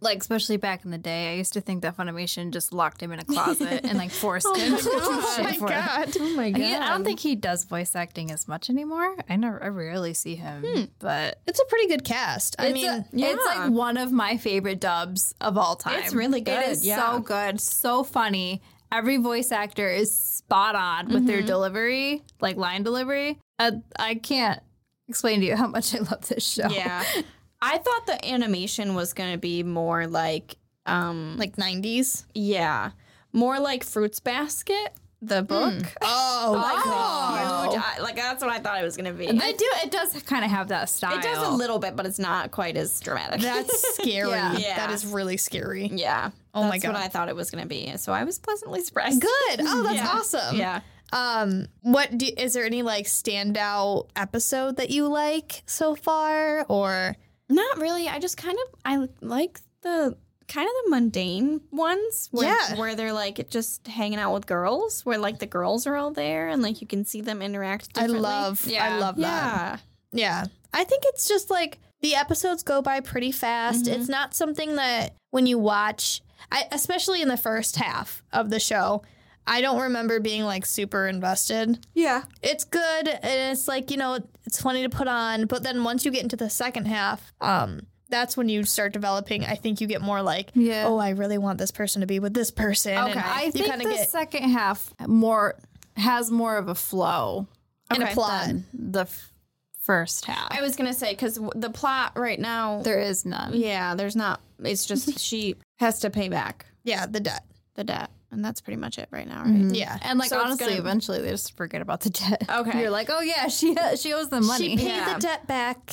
Like 0.00 0.18
especially 0.20 0.56
back 0.56 0.84
in 0.84 0.90
the 0.90 0.98
day, 0.98 1.30
I 1.32 1.36
used 1.36 1.52
to 1.52 1.60
think 1.60 1.82
that 1.82 1.96
Funimation 1.96 2.50
just 2.52 2.72
locked 2.72 3.00
him 3.00 3.12
in 3.12 3.20
a 3.20 3.24
closet 3.24 3.84
and 3.84 3.96
like 3.96 4.10
forced 4.10 4.46
him 4.56 4.76
to 4.76 4.82
do 4.82 4.90
Oh 4.92 5.34
shit 5.36 5.44
my 5.44 5.52
for. 5.52 5.68
god. 5.68 6.16
Oh 6.18 6.34
my 6.34 6.50
god! 6.50 6.60
I 6.82 6.88
don't 6.88 7.04
think 7.04 7.20
he 7.20 7.36
does 7.36 7.64
voice 7.64 7.94
acting 7.94 8.32
as 8.32 8.48
much 8.48 8.70
anymore. 8.70 9.14
I 9.28 9.36
never, 9.36 9.62
I 9.62 9.68
rarely 9.68 10.14
see 10.14 10.34
him, 10.34 10.88
but 10.98 11.40
It's 11.46 11.60
a 11.60 11.64
pretty 11.66 11.86
good 11.86 12.02
cast. 12.04 12.56
I 12.58 12.72
mean, 12.72 12.88
a- 12.88 13.04
it's 13.12 13.46
like 13.46 13.70
one 13.70 13.96
of 13.98 14.10
my 14.10 14.36
favorite 14.36 14.80
dubs 14.80 15.32
of 15.40 15.56
all 15.56 15.76
time. 15.76 16.00
It's 16.02 16.12
really 16.12 16.40
good, 16.40 16.58
It 16.58 16.68
is 16.70 16.84
yeah. 16.84 17.12
so 17.12 17.20
good, 17.20 17.60
so 17.60 18.02
funny. 18.02 18.60
Every 18.90 19.18
voice 19.18 19.52
actor 19.52 19.88
is 19.88 20.12
spot 20.12 20.74
on 20.74 21.12
with 21.12 21.26
their 21.26 21.42
delivery, 21.42 22.24
like 22.40 22.56
line 22.56 22.82
delivery. 22.82 23.38
Uh, 23.60 23.72
I 23.96 24.16
can't 24.16 24.60
explain 25.08 25.38
to 25.40 25.46
you 25.46 25.56
how 25.56 25.66
much 25.68 25.94
I 25.94 25.98
love 25.98 26.26
this 26.26 26.44
show. 26.44 26.68
Yeah. 26.68 27.04
I 27.60 27.78
thought 27.78 28.06
the 28.06 28.24
animation 28.28 28.94
was 28.94 29.12
going 29.12 29.32
to 29.32 29.38
be 29.38 29.62
more 29.62 30.06
like, 30.06 30.56
um, 30.86 31.36
like 31.36 31.56
90s. 31.56 32.24
yeah, 32.34 32.90
more 33.32 33.58
like 33.58 33.82
Fruits 33.84 34.20
Basket, 34.20 34.94
the 35.20 35.42
book. 35.42 35.74
Oh, 36.02 36.52
Like, 36.56 36.84
God. 36.84 37.72
huge. 37.72 37.82
I- 37.84 38.00
like 38.00 38.14
that's 38.16 38.42
what 38.42 38.52
I 38.52 38.60
thought 38.60 38.80
it 38.80 38.84
was 38.84 38.96
going 38.96 39.06
to 39.06 39.12
be. 39.12 39.28
I 39.28 39.52
do. 39.52 39.68
It 39.82 39.90
does 39.90 40.22
kind 40.22 40.44
of 40.44 40.50
have 40.52 40.68
that 40.68 40.88
style. 40.88 41.18
It 41.18 41.22
does 41.22 41.46
a 41.46 41.50
little 41.50 41.78
bit, 41.80 41.96
but 41.96 42.06
it's 42.06 42.18
not 42.20 42.52
quite 42.52 42.76
as 42.76 42.98
dramatic. 43.00 43.40
That's 43.40 43.94
scary. 43.96 44.30
Yeah. 44.30 44.56
Yeah. 44.56 44.76
That 44.76 44.90
is 44.92 45.04
really 45.04 45.36
scary. 45.36 45.88
yeah. 45.92 46.30
Oh 46.54 46.62
my 46.62 46.78
God. 46.78 46.92
what 46.94 47.02
I 47.02 47.08
thought 47.08 47.28
it 47.28 47.36
was 47.36 47.50
going 47.50 47.62
to 47.62 47.68
be. 47.68 47.96
So 47.96 48.12
I 48.12 48.22
was 48.24 48.38
pleasantly 48.38 48.80
surprised. 48.82 49.20
Good. 49.20 49.60
Oh, 49.62 49.82
that's 49.82 49.94
Yeah. 49.96 50.08
awesome. 50.08 50.56
Yeah. 50.56 50.80
Um, 51.12 51.66
what 51.82 52.16
do, 52.16 52.28
is 52.36 52.52
there 52.54 52.64
any 52.64 52.82
like 52.82 53.06
standout 53.06 54.08
episode 54.16 54.76
that 54.76 54.90
you 54.90 55.08
like 55.08 55.62
so 55.66 55.94
far, 55.96 56.64
or 56.68 57.16
Not 57.48 57.78
really. 57.78 58.08
I 58.08 58.18
just 58.18 58.36
kind 58.36 58.56
of 58.66 58.80
I 58.84 59.08
like 59.20 59.60
the 59.82 60.16
kind 60.48 60.66
of 60.66 60.72
the 60.84 60.90
mundane 60.90 61.60
ones 61.70 62.28
where, 62.30 62.48
Yeah. 62.56 62.78
where 62.78 62.94
they're 62.94 63.12
like 63.12 63.50
just 63.50 63.86
hanging 63.86 64.18
out 64.18 64.32
with 64.32 64.46
girls, 64.46 65.04
where 65.04 65.18
like 65.18 65.38
the 65.40 65.46
girls 65.46 65.86
are 65.86 65.94
all 65.96 66.10
there 66.10 66.48
and 66.48 66.62
like 66.62 66.80
you 66.80 66.86
can 66.86 67.04
see 67.04 67.20
them 67.20 67.42
interact. 67.42 67.88
I 67.98 68.06
love, 68.06 68.62
I 68.66 68.70
Yeah. 68.70 68.96
love 68.98 69.16
that. 69.16 69.80
Yeah. 70.12 70.20
Yeah. 70.20 70.44
I 70.72 70.84
think 70.84 71.02
it's 71.06 71.28
just 71.28 71.50
like 71.50 71.78
the 72.00 72.14
episodes 72.14 72.62
go 72.62 72.80
by 72.80 73.00
pretty 73.00 73.30
fast. 73.30 73.84
Mm-hmm. 73.84 74.00
It's 74.00 74.08
not 74.08 74.34
something 74.34 74.76
that 74.76 75.14
when 75.32 75.46
you 75.46 75.58
watch, 75.58 76.22
I, 76.50 76.64
especially 76.72 77.20
in 77.20 77.28
the 77.28 77.36
first 77.36 77.76
half 77.76 78.22
of 78.32 78.48
the 78.48 78.60
show, 78.60 79.02
I 79.48 79.60
don't 79.60 79.80
remember 79.80 80.20
being 80.20 80.42
like 80.44 80.66
super 80.66 81.06
invested. 81.08 81.84
Yeah. 81.94 82.22
It's 82.42 82.64
good 82.64 83.08
and 83.08 83.52
it's 83.52 83.66
like, 83.66 83.90
you 83.90 83.96
know, 83.96 84.18
it's 84.44 84.60
funny 84.60 84.82
to 84.82 84.88
put 84.88 85.08
on, 85.08 85.46
but 85.46 85.62
then 85.62 85.82
once 85.84 86.04
you 86.04 86.10
get 86.10 86.22
into 86.22 86.36
the 86.36 86.50
second 86.50 86.86
half, 86.86 87.32
um 87.40 87.80
that's 88.10 88.36
when 88.38 88.48
you 88.48 88.64
start 88.64 88.94
developing. 88.94 89.44
I 89.44 89.54
think 89.54 89.82
you 89.82 89.86
get 89.86 90.00
more 90.00 90.22
like, 90.22 90.50
Yeah. 90.54 90.84
oh, 90.86 90.96
I 90.96 91.10
really 91.10 91.36
want 91.36 91.58
this 91.58 91.70
person 91.70 92.00
to 92.00 92.06
be 92.06 92.20
with 92.20 92.32
this 92.32 92.50
person. 92.50 92.92
and 92.94 93.10
Okay. 93.10 93.20
I 93.20 93.42
you 93.44 93.52
think 93.52 93.76
the 93.82 93.84
get 93.84 94.08
second 94.08 94.44
half 94.44 94.94
more 95.06 95.56
has 95.96 96.30
more 96.30 96.56
of 96.56 96.68
a 96.68 96.74
flow 96.74 97.46
in 97.94 98.00
a 98.02 98.06
plot. 98.14 98.46
than 98.46 98.64
the 98.72 99.00
f- 99.02 99.32
first 99.80 100.24
half. 100.26 100.48
I 100.50 100.62
was 100.62 100.74
gonna 100.76 100.94
say 100.94 101.10
because 101.12 101.38
the 101.54 101.70
plot 101.70 102.12
right 102.16 102.38
now, 102.40 102.80
there 102.82 103.00
is 103.00 103.24
none. 103.26 103.52
yeah, 103.54 103.94
there's 103.94 104.16
not. 104.16 104.40
It's 104.62 104.86
just 104.86 105.18
she 105.28 105.56
has 105.76 106.00
to 106.00 106.10
pay 106.10 106.28
back 106.30 106.64
Yeah, 106.84 107.04
the 107.06 107.20
debt. 107.20 107.44
the 107.74 107.84
debt, 107.84 108.10
and 108.30 108.44
that's 108.44 108.60
pretty 108.60 108.76
much 108.76 108.98
it 108.98 109.08
right 109.10 109.26
now, 109.26 109.42
right? 109.44 109.74
Yeah. 109.74 109.98
And 110.02 110.18
like 110.18 110.28
So 110.28 110.38
honestly, 110.40 110.66
gonna- 110.68 110.78
eventually 110.80 111.20
they 111.22 111.30
just 111.30 111.56
forget 111.56 111.80
about 111.82 112.00
the 112.00 112.10
debt. 112.10 112.44
Okay. 112.50 112.80
you're 112.80 112.90
like, 112.90 113.08
oh 113.10 113.20
yeah, 113.20 113.48
she 113.48 113.74
she 113.96 114.12
owes 114.12 114.28
them 114.28 114.46
money. 114.46 114.70
She 114.70 114.76
paid 114.76 114.86
Yeah. 114.88 115.14
the 115.14 115.20
debt 115.20 115.46
back 115.46 115.92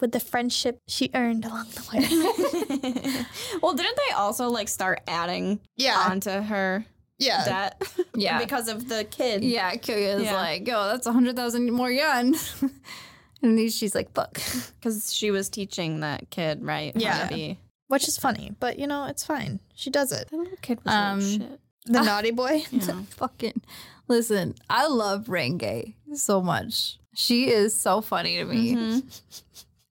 with 0.00 0.12
the 0.12 0.20
friendship 0.20 0.80
she 0.88 1.10
earned 1.14 1.44
along 1.44 1.66
the 1.70 1.84
way. 1.92 3.26
well, 3.62 3.74
didn't 3.74 3.96
they 4.08 4.14
also 4.14 4.48
like 4.48 4.68
start 4.68 5.00
adding 5.06 5.60
Yeah. 5.76 5.98
onto 6.10 6.30
her 6.30 6.84
yeah. 7.18 7.44
debt? 7.44 7.82
Yeah. 8.14 8.38
because 8.38 8.68
of 8.68 8.88
the 8.88 9.04
kid. 9.04 9.44
yeah, 9.44 9.74
Kyoya 9.76 10.16
is 10.18 10.24
Yeah. 10.24 10.34
like, 10.34 10.66
yo, 10.66 10.86
that's 10.88 11.06
a 11.06 11.12
hundred 11.12 11.36
thousand 11.36 11.70
more 11.72 11.90
yen. 11.90 12.34
and 13.42 13.58
then 13.58 13.68
she's 13.70 13.94
like, 13.94 14.12
fuck. 14.14 14.34
because 14.80 15.12
she 15.12 15.30
was 15.30 15.48
teaching 15.48 16.00
that 16.00 16.30
kid, 16.30 16.62
right? 16.62 16.92
Yeah. 16.96 17.28
be. 17.28 17.58
Which 17.88 18.08
is 18.08 18.16
funny, 18.18 18.52
but 18.60 18.78
you 18.78 18.86
know, 18.86 19.04
it's 19.06 19.24
fine. 19.24 19.60
She 19.74 19.90
does 19.90 20.10
it. 20.10 20.28
The 20.30 20.36
little 20.38 20.56
kid 20.62 20.78
was 20.84 20.92
Um, 20.94 21.18
um, 21.18 21.20
shit. 21.20 21.60
The 21.86 22.02
naughty 22.02 22.30
boy. 22.30 22.60
Fucking 23.10 23.62
listen, 24.08 24.54
I 24.70 24.86
love 24.86 25.26
Renge 25.26 25.94
so 26.14 26.40
much. 26.42 26.98
She 27.14 27.50
is 27.50 27.74
so 27.78 28.00
funny 28.00 28.36
to 28.36 28.44
me. 28.44 28.74
Mm-hmm. 28.74 29.08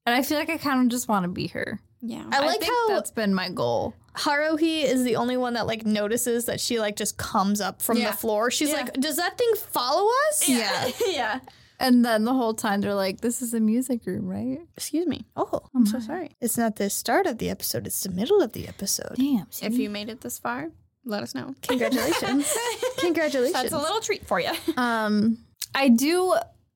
And 0.06 0.14
I 0.14 0.22
feel 0.22 0.38
like 0.38 0.50
I 0.50 0.58
kind 0.58 0.82
of 0.82 0.88
just 0.88 1.08
want 1.08 1.24
to 1.24 1.30
be 1.30 1.46
her. 1.48 1.80
Yeah. 2.02 2.24
I 2.30 2.40
like 2.40 2.60
think 2.60 2.64
how 2.72 2.88
that's 2.88 3.10
been 3.10 3.32
my 3.34 3.48
goal. 3.48 3.94
Haruhi 4.14 4.84
is 4.84 5.02
the 5.04 5.16
only 5.16 5.36
one 5.38 5.54
that 5.54 5.66
like 5.66 5.86
notices 5.86 6.44
that 6.44 6.60
she 6.60 6.78
like 6.78 6.96
just 6.96 7.16
comes 7.16 7.60
up 7.60 7.80
from 7.80 7.96
Yeah. 7.98 8.10
the 8.10 8.16
floor. 8.16 8.50
She's 8.50 8.68
Yeah. 8.68 8.76
like, 8.76 8.92
"Does 8.94 9.16
that 9.16 9.38
thing 9.38 9.50
follow 9.56 10.10
us?" 10.28 10.48
yeah. 10.48 10.90
yeah. 11.08 11.40
And 11.80 12.04
then 12.04 12.24
the 12.24 12.32
whole 12.34 12.54
time 12.54 12.82
they're 12.82 12.94
like, 12.94 13.20
this 13.20 13.42
is 13.42 13.52
a 13.52 13.58
music 13.60 14.06
room, 14.06 14.28
right? 14.28 14.60
Excuse 14.76 15.06
me. 15.06 15.24
Oh, 15.36 15.48
oh 15.52 15.62
I'm 15.74 15.86
so 15.86 15.98
sorry. 15.98 16.30
it's 16.40 16.56
not 16.56 16.76
the 16.76 16.88
start 16.90 17.26
of 17.26 17.38
the 17.38 17.50
episode; 17.50 17.86
it's 17.86 18.02
the 18.02 18.10
middle 18.10 18.40
of 18.42 18.52
the 18.52 18.68
episode. 18.68 19.16
Damn. 19.16 19.46
If 19.62 19.74
you 19.78 19.88
made 19.90 20.08
it 20.10 20.20
this 20.20 20.38
far, 20.38 20.68
let 21.04 21.22
us 21.22 21.34
know. 21.34 21.54
Congratulations! 21.62 22.52
Congratulations! 22.98 23.52
That's 23.52 23.72
a 23.72 23.78
little 23.78 24.00
treat 24.00 24.26
for 24.26 24.40
you. 24.40 24.50
Um, 24.76 25.38
I 25.74 25.88
do 25.88 26.34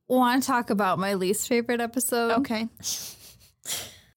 want 0.09 0.43
to 0.43 0.47
talk 0.47 0.71
about 0.71 0.99
my 0.99 1.15
least 1.15 1.49
favorite 1.49 1.81
episode, 1.81 2.33
Okay. 2.41 2.69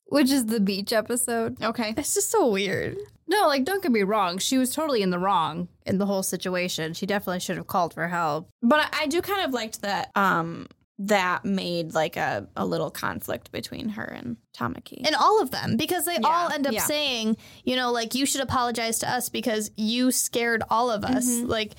which 0.05 0.29
is 0.31 0.45
the 0.47 0.59
beach 0.59 0.93
episode. 0.93 1.61
Okay. 1.61 1.93
It's 1.97 2.13
just 2.13 2.29
so 2.31 2.47
weird. 2.47 2.97
No, 3.27 3.47
like 3.47 3.63
don't 3.63 3.81
get 3.81 3.91
me 3.93 4.03
wrong, 4.03 4.37
she 4.39 4.57
was 4.57 4.73
totally 4.75 5.01
in 5.01 5.09
the 5.09 5.19
wrong 5.19 5.69
in 5.85 5.97
the 5.99 6.05
whole 6.05 6.23
situation. 6.23 6.93
She 6.93 7.05
definitely 7.05 7.39
should 7.39 7.55
have 7.57 7.67
called 7.67 7.93
for 7.93 8.07
help. 8.09 8.49
But 8.61 8.79
I, 8.93 9.03
I 9.03 9.07
do 9.07 9.21
kind 9.21 9.45
of 9.45 9.51
liked 9.53 9.81
that 9.83 10.11
um 10.15 10.67
that 11.07 11.43
made 11.43 11.93
like 11.93 12.15
a, 12.15 12.47
a 12.55 12.65
little 12.65 12.91
conflict 12.91 13.51
between 13.51 13.89
her 13.89 14.03
and 14.03 14.37
Tamaki. 14.55 15.01
And 15.03 15.15
all 15.15 15.41
of 15.41 15.51
them, 15.51 15.77
because 15.77 16.05
they 16.05 16.17
all 16.17 16.51
end 16.51 16.67
up 16.67 16.73
yeah. 16.73 16.83
saying, 16.83 17.37
you 17.63 17.75
know, 17.75 17.91
like, 17.91 18.13
you 18.13 18.25
should 18.25 18.41
apologize 18.41 18.99
to 18.99 19.09
us 19.09 19.29
because 19.29 19.71
you 19.75 20.11
scared 20.11 20.63
all 20.69 20.91
of 20.91 21.03
us. 21.03 21.27
Mm-hmm. 21.27 21.47
Like, 21.47 21.73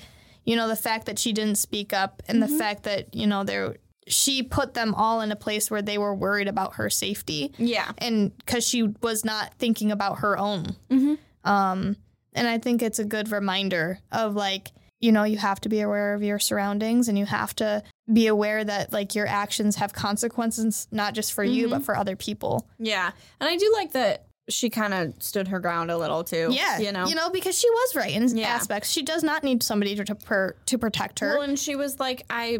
you 0.45 0.55
know, 0.55 0.67
the 0.67 0.75
fact 0.75 1.05
that 1.05 1.19
she 1.19 1.31
didn't 1.31 1.57
speak 1.57 1.93
up 1.93 2.21
and 2.27 2.41
the 2.41 2.47
mm-hmm. 2.47 2.57
fact 2.57 2.83
that, 2.83 3.15
you 3.15 3.27
know, 3.27 3.43
there 3.43 3.77
she 4.05 4.43
put 4.43 4.73
them 4.73 4.93
all 4.93 5.21
in 5.21 5.31
a 5.31 5.35
place 5.35 5.71
where 5.71 5.81
they 5.81 5.97
were 5.97 6.13
worried 6.13 6.49
about 6.49 6.75
her 6.75 6.89
safety. 6.89 7.53
yeah. 7.57 7.91
And 7.99 8.35
because 8.37 8.67
she 8.67 8.83
was 9.01 9.23
not 9.23 9.53
thinking 9.57 9.91
about 9.91 10.19
her 10.19 10.37
own. 10.37 10.75
Mm-hmm. 10.89 11.13
Um, 11.49 11.95
and 12.33 12.47
I 12.47 12.57
think 12.57 12.81
it's 12.81 12.99
a 12.99 13.05
good 13.05 13.31
reminder 13.31 13.99
of 14.11 14.35
like, 14.35 14.71
you 14.99 15.13
know, 15.13 15.23
you 15.23 15.37
have 15.37 15.61
to 15.61 15.69
be 15.69 15.81
aware 15.81 16.13
of 16.13 16.23
your 16.23 16.39
surroundings 16.39 17.07
and 17.07 17.17
you 17.17 17.25
have 17.25 17.55
to 17.55 17.83
be 18.11 18.27
aware 18.27 18.63
that 18.63 18.91
like 18.91 19.15
your 19.15 19.27
actions 19.27 19.77
have 19.77 19.93
consequences, 19.93 20.87
not 20.91 21.13
just 21.13 21.33
for 21.33 21.43
you, 21.43 21.69
but 21.69 21.83
for 21.83 21.95
other 21.95 22.15
people. 22.15 22.67
Yeah. 22.77 23.11
And 23.39 23.49
I 23.49 23.55
do 23.55 23.71
like 23.77 23.93
that 23.93 24.25
she 24.49 24.69
kind 24.69 24.93
of 24.93 25.13
stood 25.23 25.47
her 25.47 25.59
ground 25.59 25.89
a 25.89 25.97
little 25.97 26.21
too. 26.21 26.49
Yeah, 26.51 26.77
You 26.79 26.91
know? 26.91 27.07
you 27.07 27.15
know, 27.15 27.29
because 27.29 27.57
she 27.57 27.69
was 27.69 27.95
right 27.95 28.11
in 28.13 28.27
Yeah. 28.37 28.47
aspects. 28.49 28.89
She 28.91 29.01
does 29.01 29.23
not 29.23 29.41
need 29.41 29.63
somebody 29.63 29.95
to 29.95 30.03
to, 30.03 30.15
per, 30.15 30.53
to 30.65 30.77
protect 30.77 31.19
her. 31.19 31.37
Well, 31.37 31.43
and 31.47 31.57
she 31.57 31.77
was 31.77 31.97
like, 31.97 32.25
I, 32.29 32.59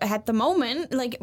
at 0.00 0.26
the 0.26 0.32
moment, 0.32 0.92
like, 0.92 1.20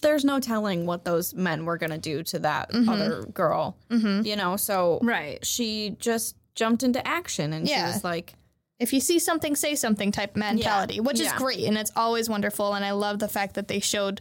there's 0.00 0.24
no 0.24 0.40
telling 0.40 0.86
what 0.86 1.04
those 1.04 1.34
men 1.34 1.64
were 1.64 1.78
going 1.78 1.90
to 1.92 1.98
do 1.98 2.24
to 2.24 2.40
that 2.40 2.72
Mm-hmm. 2.72 2.88
other 2.88 3.22
girl, 3.26 3.76
you 3.90 4.34
know? 4.34 4.56
So 4.56 4.98
Right. 5.02 5.46
she 5.46 5.96
just 6.00 6.34
jumped 6.56 6.82
into 6.82 7.06
action 7.06 7.52
and 7.52 7.68
Yeah. 7.68 7.86
she 7.86 7.92
was 7.94 8.02
like, 8.02 8.34
if 8.82 8.92
you 8.92 9.00
see 9.00 9.18
something, 9.18 9.54
say 9.56 9.74
something 9.74 10.12
type 10.12 10.36
mentality, 10.36 11.00
which 11.00 11.20
is 11.20 11.26
Yeah. 11.26 11.36
great 11.38 11.60
and 11.64 11.78
it's 11.78 11.92
always 11.96 12.28
wonderful. 12.28 12.74
And 12.74 12.84
I 12.84 12.90
love 12.92 13.18
the 13.18 13.28
fact 13.28 13.54
that 13.54 13.68
they 13.68 13.80
showed 13.80 14.20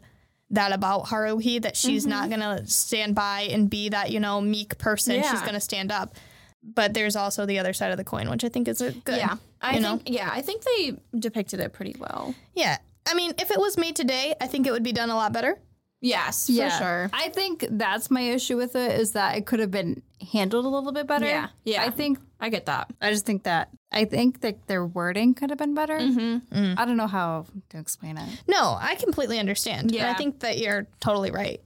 that 0.52 0.71
about 0.74 1.06
Haruhi 1.08 1.62
that 1.62 1.76
she's 1.78 2.06
not 2.06 2.30
Mm-hmm. 2.30 2.39
gonna 2.41 2.67
stand 2.67 3.15
by 3.15 3.41
and 3.52 3.69
be 3.69 3.89
that 3.89 4.12
you 4.12 4.19
know 4.19 4.39
meek 4.41 4.78
person. 4.78 5.21
She's 5.24 5.41
gonna 5.41 5.60
stand 5.62 5.91
up. 5.91 6.15
But 6.63 6.93
there's 6.93 7.15
also 7.15 7.45
the 7.47 7.58
other 7.58 7.74
side 7.74 7.91
of 7.91 7.97
the 7.97 8.04
coin, 8.04 8.30
which 8.30 8.43
I 8.43 8.50
think 8.50 8.67
is 8.67 8.82
a 8.82 8.91
good. 8.91 9.17
yeah. 9.17 9.38
I 9.62 9.80
think, 9.80 10.04
yeah, 10.10 10.30
I 10.32 10.41
think 10.41 10.63
they 10.63 10.97
depicted 11.17 11.60
it 11.60 11.74
pretty 11.74 11.95
well. 12.00 12.36
yeah. 12.56 12.78
I 13.10 13.15
mean, 13.15 13.34
if 13.39 13.50
it 13.50 13.60
was 13.60 13.78
made 13.80 13.95
today, 13.95 14.36
I 14.39 14.45
think 14.45 14.67
it 14.67 14.71
would 14.71 14.84
be 14.84 14.91
done 14.91 15.10
a 15.10 15.15
lot 15.15 15.34
better. 15.34 15.58
Yes, 16.02 16.48
for 16.48 16.70
sure. 16.70 17.10
I 17.14 17.30
think 17.30 17.66
that's 17.70 18.10
my 18.10 18.22
issue 18.22 18.58
with 18.58 18.76
it 18.76 19.00
is 19.00 19.12
that 19.12 19.38
it 19.38 19.46
could 19.46 19.60
have 19.60 19.70
been 19.70 20.02
handled 20.32 20.66
a 20.66 20.68
little 20.68 20.92
bit 20.92 21.06
better. 21.06 21.26
Yeah, 21.26 21.50
yeah. 21.64 21.84
I 21.84 21.92
think 21.92 22.18
I 22.40 22.50
get 22.50 22.66
that. 22.66 22.92
I 23.00 23.12
just 23.12 23.26
think 23.26 23.44
that 23.44 23.70
I 23.92 24.06
think 24.06 24.42
that 24.42 24.66
their 24.68 24.86
wording 24.86 25.36
could 25.36 25.52
have 25.52 25.60
been 25.60 25.76
better. 25.76 26.00
Mm-hmm. 26.00 26.74
I 26.78 26.86
don't 26.86 26.98
know 26.98 27.08
how 27.08 27.46
to 27.70 27.78
explain 27.78 28.18
it. 28.18 28.30
No, 28.48 28.78
I 28.80 28.96
completely 28.96 29.38
understand. 29.38 29.94
And 29.94 30.02
I 30.04 30.14
think 30.16 30.40
that 30.40 30.58
you're 30.58 30.88
totally 31.00 31.30
right 31.30 31.62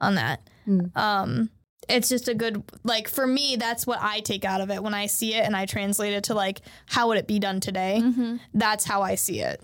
on 0.00 0.14
that. 0.14 0.48
Um, 0.94 1.50
it's 1.88 2.08
just 2.08 2.28
a 2.28 2.34
good 2.34 2.62
like 2.84 3.08
for 3.08 3.26
me. 3.26 3.56
That's 3.56 3.88
what 3.88 3.98
I 4.00 4.20
take 4.20 4.44
out 4.44 4.60
of 4.60 4.70
it 4.70 4.82
when 4.84 4.94
I 4.94 5.06
see 5.06 5.34
it 5.34 5.44
and 5.44 5.56
I 5.56 5.66
translate 5.66 6.12
it 6.12 6.24
to 6.24 6.34
like 6.34 6.60
how 6.86 7.08
would 7.08 7.18
it 7.18 7.26
be 7.26 7.40
done 7.40 7.58
today. 7.58 8.00
That's 8.54 8.84
how 8.84 9.02
I 9.02 9.16
see 9.16 9.40
it. 9.40 9.60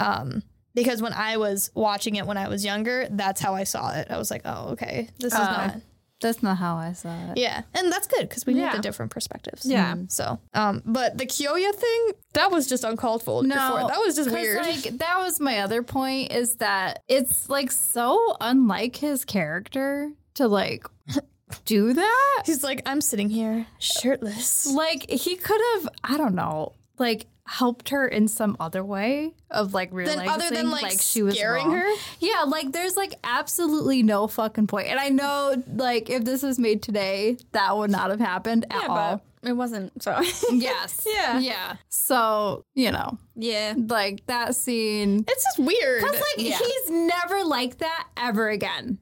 Um, 0.00 0.42
because 0.74 1.02
when 1.02 1.12
I 1.12 1.36
was 1.36 1.70
watching 1.74 2.16
it 2.16 2.26
when 2.26 2.36
I 2.36 2.48
was 2.48 2.64
younger, 2.64 3.06
that's 3.10 3.40
how 3.40 3.54
I 3.54 3.64
saw 3.64 3.92
it. 3.94 4.08
I 4.10 4.18
was 4.18 4.30
like, 4.30 4.42
oh, 4.44 4.70
okay, 4.70 5.08
this 5.18 5.32
is 5.32 5.38
not. 5.38 5.76
That's 6.20 6.40
not 6.40 6.56
how 6.56 6.76
I 6.76 6.92
saw 6.92 7.32
it. 7.32 7.36
Yeah, 7.36 7.62
and 7.74 7.90
that's 7.90 8.06
good 8.06 8.28
because 8.28 8.46
we 8.46 8.54
need 8.54 8.72
the 8.72 8.78
different 8.78 9.10
perspectives. 9.10 9.66
Yeah. 9.66 9.96
So, 10.08 10.38
um, 10.54 10.80
but 10.86 11.18
the 11.18 11.26
Kyoya 11.26 11.74
thing 11.74 12.12
that 12.34 12.50
was 12.52 12.68
just 12.68 12.84
uncalled 12.84 13.24
for. 13.24 13.42
before. 13.42 13.88
that 13.88 13.98
was 13.98 14.14
just 14.14 14.30
weird. 14.30 14.64
Like 14.64 14.98
that 14.98 15.18
was 15.18 15.40
my 15.40 15.58
other 15.58 15.82
point 15.82 16.32
is 16.32 16.56
that 16.56 17.02
it's 17.08 17.48
like 17.48 17.72
so 17.72 18.36
unlike 18.40 18.94
his 18.96 19.24
character 19.24 20.12
to 20.34 20.46
like 20.46 20.86
do 21.64 21.92
that. 21.92 22.42
He's 22.46 22.62
like, 22.62 22.82
I'm 22.86 23.00
sitting 23.00 23.28
here 23.28 23.66
shirtless. 23.78 24.66
Like 24.72 25.10
he 25.10 25.36
could 25.36 25.60
have, 25.74 25.88
I 26.04 26.16
don't 26.16 26.34
know, 26.34 26.74
like 26.98 27.26
helped 27.46 27.88
her 27.88 28.06
in 28.06 28.28
some 28.28 28.56
other 28.60 28.84
way 28.84 29.34
of 29.50 29.74
like 29.74 29.88
realizing 29.92 30.28
other 30.28 30.48
than, 30.50 30.70
like, 30.70 31.00
she 31.00 31.22
was 31.22 31.34
scaring 31.36 31.66
wrong. 31.68 31.76
her? 31.78 31.94
Yeah, 32.20 32.44
like 32.46 32.72
there's 32.72 32.96
like 32.96 33.14
absolutely 33.24 34.02
no 34.02 34.26
fucking 34.28 34.68
point. 34.68 34.88
And 34.88 34.98
I 35.00 35.08
know 35.08 35.62
like 35.74 36.08
if 36.08 36.24
this 36.24 36.42
was 36.42 36.58
made 36.58 36.82
today, 36.82 37.36
that 37.52 37.76
would 37.76 37.90
not 37.90 38.10
have 38.10 38.20
happened 38.20 38.66
at 38.70 38.88
all. 38.88 39.22
it 39.42 39.52
wasn't. 39.54 40.00
So, 40.02 40.16
Yes. 40.52 41.04
Yeah. 41.06 41.40
Yeah. 41.40 41.76
So, 41.88 42.64
you 42.74 42.92
know, 42.92 43.18
yeah. 43.34 43.74
like 43.76 44.24
that 44.26 44.54
scene. 44.54 45.24
It's 45.28 45.44
just 45.44 45.58
weird. 45.58 46.02
Cause 46.04 46.12
like 46.14 46.46
he's 46.46 46.90
never 46.90 47.44
like 47.44 47.78
that 47.78 48.08
ever 48.16 48.48
again. 48.50 48.98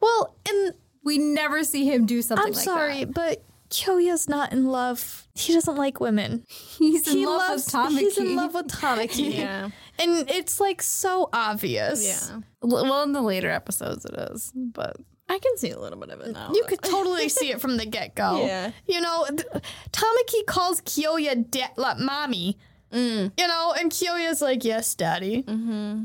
well, 0.00 0.34
and 0.48 0.74
We 1.04 1.18
never 1.18 1.62
see 1.64 1.84
him 1.84 2.06
do 2.06 2.22
something 2.22 2.46
I'm 2.46 2.52
like 2.52 2.64
sorry, 2.64 3.04
that. 3.04 3.14
but 3.14 3.44
Kyoya's 3.72 4.28
not 4.28 4.52
in 4.52 4.66
love. 4.66 5.26
He 5.34 5.52
doesn't 5.54 5.76
like 5.76 5.98
women. 5.98 6.44
He's 6.48 7.08
in 7.08 7.16
he 7.16 7.26
love 7.26 7.38
loves. 7.48 7.64
with 7.66 7.74
Tamaki. 7.74 7.98
He's 7.98 8.18
in 8.18 8.36
love 8.36 8.54
with 8.54 8.68
Tamaki. 8.68 9.34
Yeah. 9.38 9.70
and 9.98 10.30
it's 10.30 10.60
like 10.60 10.82
so 10.82 11.28
obvious. 11.32 12.04
Yeah. 12.30 12.40
Well, 12.60 13.02
in 13.02 13.12
the 13.12 13.22
later 13.22 13.50
episodes 13.50 14.04
it 14.04 14.14
is, 14.14 14.52
but 14.54 14.96
I 15.28 15.38
can 15.38 15.56
see 15.56 15.70
a 15.70 15.78
little 15.80 15.98
bit 15.98 16.10
of 16.10 16.20
it 16.20 16.32
now. 16.32 16.52
You 16.52 16.64
could 16.68 16.82
totally 16.82 17.28
see 17.30 17.50
it 17.50 17.60
from 17.60 17.78
the 17.78 17.86
get 17.86 18.14
go. 18.14 18.44
Yeah. 18.46 18.72
You 18.86 19.00
know, 19.00 19.26
th- 19.28 19.46
Tamaki 19.90 20.46
calls 20.46 20.82
Kyoya 20.82 21.50
da- 21.50 21.72
like 21.76 21.98
mommy. 21.98 22.58
Mm. 22.92 23.32
You 23.38 23.48
know, 23.48 23.74
and 23.78 23.90
Kyoya's 23.90 24.42
like, 24.42 24.64
yes, 24.64 24.94
daddy. 24.94 25.44
Mm-hmm. 25.44 26.04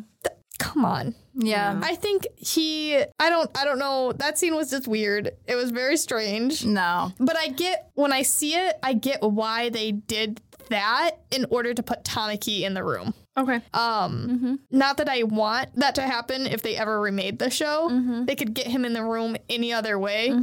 come 0.59 0.85
on. 0.85 1.15
Yeah. 1.37 1.79
I 1.83 1.95
think 1.95 2.25
he 2.35 2.97
I 2.97 3.29
don't 3.29 3.49
I 3.57 3.63
don't 3.63 3.79
know. 3.79 4.11
That 4.11 4.37
scene 4.37 4.55
was 4.55 4.71
just 4.71 4.87
weird. 4.87 5.31
It 5.45 5.55
was 5.55 5.71
very 5.71 5.97
strange. 5.97 6.65
No. 6.65 7.11
But 7.19 7.37
I 7.37 7.49
get 7.49 7.91
when 7.93 8.11
I 8.11 8.23
see 8.23 8.55
it, 8.55 8.77
I 8.81 8.93
get 8.93 9.21
why 9.21 9.69
they 9.69 9.91
did 9.91 10.41
that 10.69 11.11
in 11.31 11.45
order 11.49 11.73
to 11.73 11.83
put 11.83 12.03
Tamaki 12.03 12.61
in 12.61 12.73
the 12.73 12.83
room. 12.83 13.13
Okay. 13.37 13.61
Um, 13.73 14.59
not 14.71 14.97
that 14.97 15.07
I 15.07 15.23
want 15.23 15.75
that 15.75 15.95
to 15.95 16.01
happen 16.01 16.47
if 16.47 16.63
they 16.63 16.75
ever 16.75 16.99
remade 16.99 17.37
the 17.37 17.51
show. 17.51 17.89
Mm-hmm. 17.89 18.25
They 18.25 18.35
could 18.35 18.53
get 18.55 18.65
him 18.65 18.83
in 18.83 18.93
the 18.93 19.03
room 19.03 19.37
any 19.47 19.71
other 19.71 19.99
way, 19.99 20.33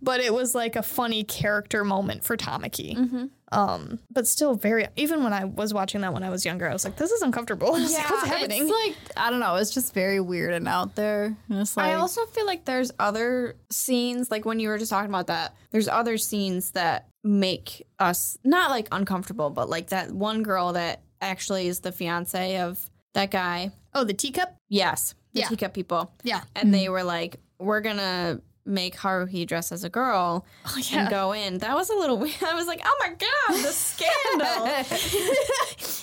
but 0.00 0.20
it 0.20 0.32
was 0.32 0.54
like 0.54 0.76
a 0.76 0.82
funny 0.82 1.24
character 1.24 1.82
moment 1.82 2.22
for 2.22 2.36
Tamaki. 2.36 2.96
Mm-hmm. 2.96 3.24
Um, 3.52 4.00
but 4.10 4.26
still 4.26 4.54
very. 4.54 4.86
Even 4.96 5.22
when 5.22 5.32
I 5.32 5.44
was 5.44 5.72
watching 5.72 6.00
that 6.00 6.12
when 6.12 6.22
I 6.22 6.30
was 6.30 6.44
younger, 6.44 6.68
I 6.68 6.72
was 6.72 6.84
like, 6.84 6.96
"This 6.96 7.12
is 7.12 7.22
uncomfortable. 7.22 7.68
I 7.68 7.80
was 7.80 7.94
like, 7.94 8.10
What's 8.10 8.26
happening?" 8.28 8.62
It's 8.62 8.70
like 8.70 8.96
I 9.16 9.30
don't 9.30 9.38
know. 9.38 9.54
It's 9.56 9.70
just 9.70 9.94
very 9.94 10.20
weird 10.20 10.52
and 10.52 10.66
out 10.66 10.96
there. 10.96 11.36
And 11.48 11.60
it's 11.60 11.76
like 11.76 11.86
I 11.86 11.94
also 11.94 12.26
feel 12.26 12.44
like 12.44 12.64
there's 12.64 12.90
other 12.98 13.54
scenes, 13.70 14.30
like 14.32 14.44
when 14.44 14.58
you 14.58 14.68
were 14.68 14.78
just 14.78 14.90
talking 14.90 15.10
about 15.10 15.28
that, 15.28 15.54
there's 15.70 15.86
other 15.86 16.18
scenes 16.18 16.72
that 16.72 17.08
make 17.26 17.86
us 17.98 18.38
not 18.44 18.70
like 18.70 18.88
uncomfortable, 18.92 19.50
but 19.50 19.68
like 19.68 19.88
that 19.88 20.12
one 20.12 20.42
girl 20.42 20.72
that 20.74 21.02
actually 21.20 21.66
is 21.66 21.80
the 21.80 21.92
fiance 21.92 22.58
of 22.58 22.90
that 23.14 23.30
guy. 23.30 23.72
oh, 23.94 24.04
the 24.04 24.14
teacup. 24.14 24.54
Yes, 24.68 25.14
the 25.32 25.40
Yeah. 25.40 25.48
teacup 25.48 25.72
people. 25.72 26.12
Yeah. 26.22 26.42
And 26.54 26.72
they 26.72 26.84
mm-hmm. 26.84 26.92
were 26.92 27.02
like, 27.02 27.40
we're 27.58 27.80
going 27.80 27.96
to 27.96 28.42
make 28.66 28.96
Haruhi 28.96 29.46
dress 29.46 29.72
as 29.72 29.84
a 29.84 29.88
girl 29.88 30.44
oh, 30.66 30.78
yeah. 30.90 31.00
and 31.00 31.10
go 31.10 31.32
in. 31.32 31.58
That 31.58 31.74
was 31.74 31.90
a 31.90 31.94
little 31.94 32.18
weird. 32.18 32.42
I 32.44 32.54
was 32.54 32.66
like, 32.66 32.80
oh 32.84 32.96
my 33.00 33.08
God, 33.08 33.64
the 33.64 33.72
scandal. 33.72 34.66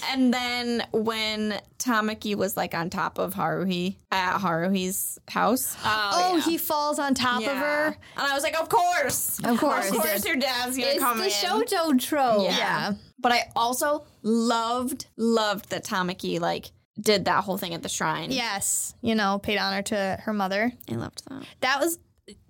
and 0.11 0.33
then 0.33 0.85
when 0.91 1.59
Tamaki 1.77 2.35
was 2.35 2.55
like 2.55 2.73
on 2.73 2.89
top 2.89 3.17
of 3.17 3.33
Haruhi 3.33 3.97
at 4.11 4.39
Haruhi's 4.39 5.19
house. 5.27 5.75
Oh, 5.83 6.33
oh 6.35 6.39
he 6.39 6.57
falls 6.57 6.99
on 6.99 7.13
top 7.13 7.41
of 7.41 7.57
her. 7.57 7.85
And 7.87 7.97
I 8.15 8.33
was 8.33 8.43
like, 8.43 8.59
of 8.59 8.69
course. 8.69 9.39
Of 9.43 9.57
course 9.57 9.89
Of 9.89 9.97
course 9.97 10.25
your 10.25 10.37
dad's 10.37 10.77
going 10.77 10.93
to 10.95 10.99
come. 10.99 11.21
it's 11.21 11.41
come 11.41 11.59
the 11.59 11.65
in. 11.65 11.89
shojo 11.91 11.99
trope. 11.99 12.43
Yeah. 12.43 12.93
But 13.19 13.31
I 13.31 13.51
also 13.55 14.05
loved, 14.21 15.07
loved 15.17 15.69
that 15.69 15.85
Tamaki 15.85 16.39
like 16.39 16.71
did 16.99 17.25
that 17.25 17.43
whole 17.43 17.57
thing 17.57 17.73
at 17.73 17.83
the 17.83 17.89
shrine. 17.89 18.31
Yes, 18.31 18.93
you 19.01 19.15
know, 19.15 19.39
paid 19.39 19.57
honor 19.57 19.81
to 19.83 20.17
her 20.21 20.33
mother. 20.33 20.71
I 20.89 20.95
loved 20.95 21.27
that. 21.29 21.43
that 21.61 21.79
was 21.79 21.97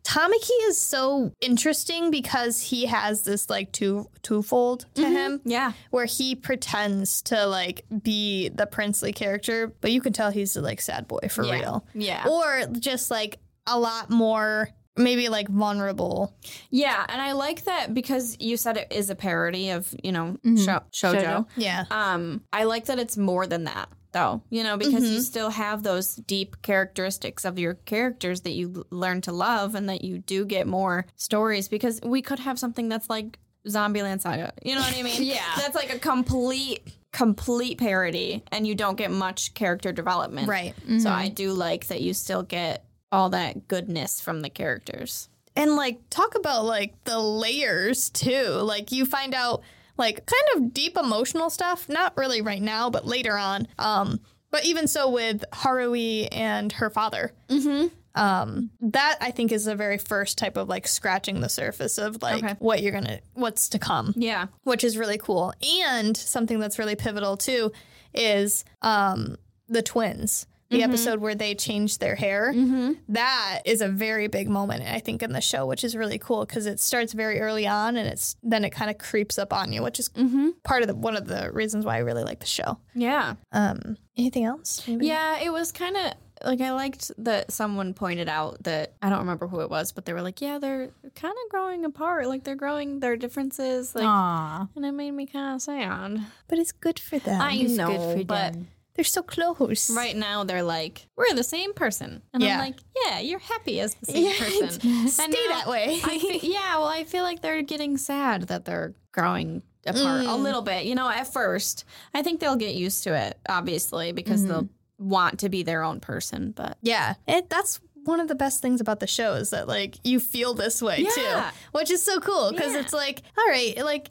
Tamaki 0.03 0.49
is 0.67 0.77
so 0.77 1.31
interesting 1.39 2.11
because 2.11 2.59
he 2.61 2.85
has 2.87 3.23
this 3.23 3.49
like 3.49 3.71
two 3.71 4.09
twofold 4.21 4.85
to 4.95 5.07
him 5.07 5.39
Yeah. 5.45 5.71
where 5.91 6.05
he 6.05 6.35
pretends 6.35 7.21
to 7.23 7.45
like 7.47 7.85
be 8.03 8.49
the 8.49 8.65
princely 8.65 9.13
character, 9.13 9.73
but 9.81 9.91
you 9.91 10.01
can 10.01 10.11
tell 10.11 10.29
he's 10.29 10.55
a 10.57 10.61
like 10.61 10.81
sad 10.81 11.07
boy 11.07 11.27
for 11.29 11.45
Yeah. 11.45 11.53
real. 11.53 11.85
Yeah. 11.93 12.25
Or 12.27 12.65
just 12.79 13.11
like 13.11 13.39
a 13.65 13.79
lot 13.79 14.09
more 14.09 14.69
maybe 14.97 15.27
like 15.29 15.47
vulnerable. 15.47 16.35
Yeah, 16.69 17.03
and 17.09 17.19
I 17.21 17.31
like 17.31 17.63
that 17.63 17.93
because 17.95 18.37
you 18.39 18.57
said 18.57 18.77
it 18.77 18.89
is 18.91 19.09
a 19.09 19.15
parody 19.15 19.71
of, 19.71 19.91
you 20.03 20.11
know, 20.11 20.37
sho- 20.45 20.83
shoujo. 20.91 21.23
Shoujo. 21.23 21.45
Yeah. 21.55 21.85
Um, 21.89 22.41
I 22.53 22.65
like 22.65 22.85
that 22.85 22.99
it's 22.99 23.17
more 23.17 23.47
than 23.47 23.63
that. 23.63 23.89
Though, 24.13 24.41
you 24.49 24.63
know, 24.63 24.77
because 24.77 25.03
you 25.03 25.17
mm-hmm. 25.17 25.19
still 25.19 25.49
have 25.49 25.83
those 25.83 26.15
deep 26.15 26.61
characteristics 26.61 27.43
of 27.43 27.59
your 27.59 27.73
characters 27.73 28.41
that 28.41 28.51
you 28.51 28.85
learn 28.89 29.21
to 29.21 29.31
love 29.31 29.75
and 29.75 29.89
that 29.89 30.03
you 30.03 30.19
do 30.19 30.45
get 30.45 30.67
more 30.67 31.05
stories 31.15 31.67
because 31.67 31.99
we 32.01 32.21
could 32.21 32.39
have 32.39 32.57
something 32.57 32.89
that's 32.89 33.09
like 33.09 33.37
Zombieland 33.67 34.21
Saga. 34.21 34.53
You 34.63 34.75
know 34.75 34.81
what 34.81 34.97
I 34.97 35.03
mean? 35.03 35.23
Yeah. 35.23 35.43
That's 35.57 35.75
like 35.75 35.93
a 35.93 35.99
complete 35.99 36.83
complete 37.11 37.77
parody 37.77 38.43
and 38.51 38.65
you 38.65 38.73
don't 38.73 38.97
get 38.97 39.11
much 39.11 39.53
character 39.53 39.91
development. 39.91 40.47
Right. 40.47 40.73
So 40.99 41.09
I 41.09 41.25
mm-hmm. 41.25 41.33
do 41.35 41.53
like 41.53 41.87
that 41.87 42.01
you 42.01 42.13
still 42.13 42.41
get 42.41 42.85
all 43.11 43.29
that 43.29 43.67
goodness 43.67 44.19
from 44.19 44.41
the 44.41 44.49
characters. 44.49 45.29
And 45.55 45.75
like 45.75 45.99
talk 46.09 46.35
about 46.35 46.65
like 46.65 46.95
the 47.03 47.19
layers 47.19 48.09
too. 48.09 48.47
Like 48.47 48.91
you 48.91 49.05
find 49.05 49.35
out 49.35 49.61
like 49.97 50.25
kind 50.25 50.43
of 50.65 50.73
deep 50.73 50.97
emotional 50.97 51.49
stuff, 51.49 51.87
not 51.89 52.17
really 52.17 52.41
right 52.41 52.61
now, 52.61 52.89
but 52.89 53.05
later 53.05 53.37
on. 53.37 53.67
Um 53.77 54.19
but 54.51 54.65
even 54.65 54.87
so 54.87 55.09
with 55.09 55.43
Haruhi 55.51 56.27
and 56.31 56.71
her 56.73 56.89
father. 56.91 57.31
Mm-hmm. 57.49 57.87
Um, 58.15 58.69
that 58.81 59.17
I 59.21 59.31
think 59.31 59.51
is 59.51 59.65
the 59.65 59.75
very 59.75 59.97
first 59.97 60.37
type 60.37 60.55
of 60.57 60.69
like 60.69 60.87
scratching 60.87 61.41
the 61.41 61.49
surface 61.49 61.97
of 61.97 62.21
like 62.21 62.43
Okay. 62.43 62.55
what 62.59 62.83
you're 62.83 62.91
gonna 62.91 63.19
what's 63.33 63.69
to 63.69 63.79
come. 63.79 64.13
Yeah. 64.15 64.47
which 64.63 64.83
is 64.83 64.95
really 64.97 65.17
cool. 65.17 65.51
And 65.81 66.15
something 66.15 66.59
that's 66.59 66.77
really 66.77 66.95
pivotal 66.95 67.37
too 67.37 67.71
is 68.13 68.63
um, 68.83 69.37
the 69.67 69.81
twins. 69.81 70.45
The 70.73 70.81
mm-hmm. 70.81 70.89
episode 70.89 71.19
where 71.19 71.35
they 71.35 71.55
changed 71.55 71.99
their 71.99 72.15
hair. 72.15 72.51
Mm-hmm. 72.53 72.93
That 73.09 73.61
is 73.65 73.81
a 73.81 73.87
very 73.87 74.27
big 74.27 74.49
moment, 74.49 74.83
I 74.83 74.99
think, 74.99 75.21
in 75.21 75.31
the 75.31 75.41
show, 75.41 75.65
which 75.65 75.83
is 75.83 75.95
really 75.95 76.17
cool 76.17 76.45
because 76.45 76.65
it 76.65 76.79
starts 76.79 77.13
very 77.13 77.39
early 77.39 77.67
on 77.67 77.95
and 77.95 78.07
it's 78.07 78.35
then 78.43 78.65
it 78.65 78.71
kind 78.71 78.89
of 78.89 78.97
creeps 78.97 79.37
up 79.37 79.53
on 79.53 79.71
you, 79.71 79.83
which 79.83 79.99
is 79.99 80.09
mm-hmm. 80.09 80.49
part 80.63 80.81
of 80.81 80.87
the 80.87 80.95
one 80.95 81.15
of 81.15 81.27
the 81.27 81.51
reasons 81.51 81.85
why 81.85 81.95
I 81.95 81.99
really 81.99 82.23
like 82.23 82.39
the 82.39 82.45
show. 82.45 82.79
Yeah. 82.95 83.35
Um, 83.51 83.97
anything 84.17 84.45
else? 84.45 84.87
Maybe? 84.87 85.07
Yeah, 85.07 85.39
it 85.39 85.51
was 85.51 85.71
kind 85.71 85.95
of 85.95 86.13
like 86.43 86.61
I 86.61 86.71
liked 86.71 87.11
that 87.19 87.51
someone 87.51 87.93
pointed 87.93 88.27
out 88.27 88.63
that 88.63 88.93
I 89.01 89.09
don't 89.09 89.19
remember 89.19 89.47
who 89.47 89.61
it 89.61 89.69
was, 89.69 89.91
but 89.91 90.05
they 90.05 90.13
were 90.13 90.21
like, 90.21 90.41
yeah, 90.41 90.59
they're 90.59 90.89
kind 91.15 91.33
of 91.45 91.51
growing 91.51 91.85
apart. 91.85 92.27
Like 92.27 92.43
they're 92.43 92.55
growing 92.55 92.99
their 92.99 93.15
differences. 93.15 93.95
Like, 93.95 94.05
Aw. 94.05 94.67
and 94.75 94.85
it 94.85 94.91
made 94.91 95.11
me 95.11 95.25
kind 95.25 95.55
of 95.55 95.61
sad. 95.61 96.19
but 96.47 96.59
it's 96.59 96.71
good 96.71 96.99
for 96.99 97.19
them. 97.19 97.39
I 97.41 97.53
It's 97.53 97.73
know, 97.73 97.87
good 97.87 98.19
for 98.19 98.25
but 98.25 98.53
them. 98.53 98.67
They're 98.95 99.03
so 99.03 99.23
close. 99.23 99.89
right 99.89 100.15
now 100.15 100.43
they're 100.43 100.63
like, 100.63 101.07
we're 101.15 101.33
the 101.33 101.43
same 101.43 101.73
person, 101.73 102.21
and 102.33 102.43
Yeah. 102.43 102.53
I'm 102.53 102.59
like, 102.59 102.79
yeah, 103.05 103.19
you're 103.19 103.39
happy 103.39 103.79
as 103.79 103.95
the 103.95 104.05
same 104.05 104.35
person. 104.37 105.07
Stay 105.07 105.27
now 105.27 105.47
that 105.49 105.67
way. 105.67 105.99
Yeah, 106.43 106.77
well, 106.77 106.87
I 106.87 107.03
feel 107.03 107.23
like 107.23 107.41
they're 107.41 107.61
getting 107.61 107.97
sad 107.97 108.43
that 108.43 108.65
they're 108.65 108.93
growing 109.11 109.63
apart 109.85 110.25
a 110.25 110.27
mm. 110.27 110.39
little 110.43 110.61
bit. 110.61 110.85
You 110.85 110.95
know, 110.95 111.09
at 111.09 111.31
first, 111.31 111.85
I 112.13 112.21
think 112.21 112.39
they'll 112.39 112.55
get 112.55 112.75
used 112.75 113.03
to 113.05 113.15
it, 113.15 113.37
obviously, 113.49 114.11
because 114.11 114.41
mm-hmm. 114.41 114.49
they'll 114.49 114.69
want 114.97 115.39
to 115.39 115.49
be 115.49 115.63
their 115.63 115.83
own 115.83 115.99
person. 115.99 116.51
But 116.51 116.77
Yeah, 116.81 117.15
it, 117.27 117.49
that's 117.49 117.79
one 118.05 118.19
of 118.19 118.27
the 118.27 118.35
best 118.35 118.61
things 118.61 118.81
about 118.81 118.99
the 118.99 119.07
show 119.07 119.33
is 119.33 119.49
that 119.51 119.67
like 119.67 119.95
you 120.03 120.19
feel 120.19 120.53
this 120.53 120.81
way 120.81 120.99
Yeah. 120.99 121.09
too, 121.51 121.57
which 121.71 121.89
is 121.89 122.03
so 122.03 122.19
cool 122.19 122.51
because 122.51 122.73
Yeah. 122.73 122.81
it's 122.81 122.93
like, 122.93 123.21
all 123.37 123.47
right, 123.47 123.77
like. 123.83 124.09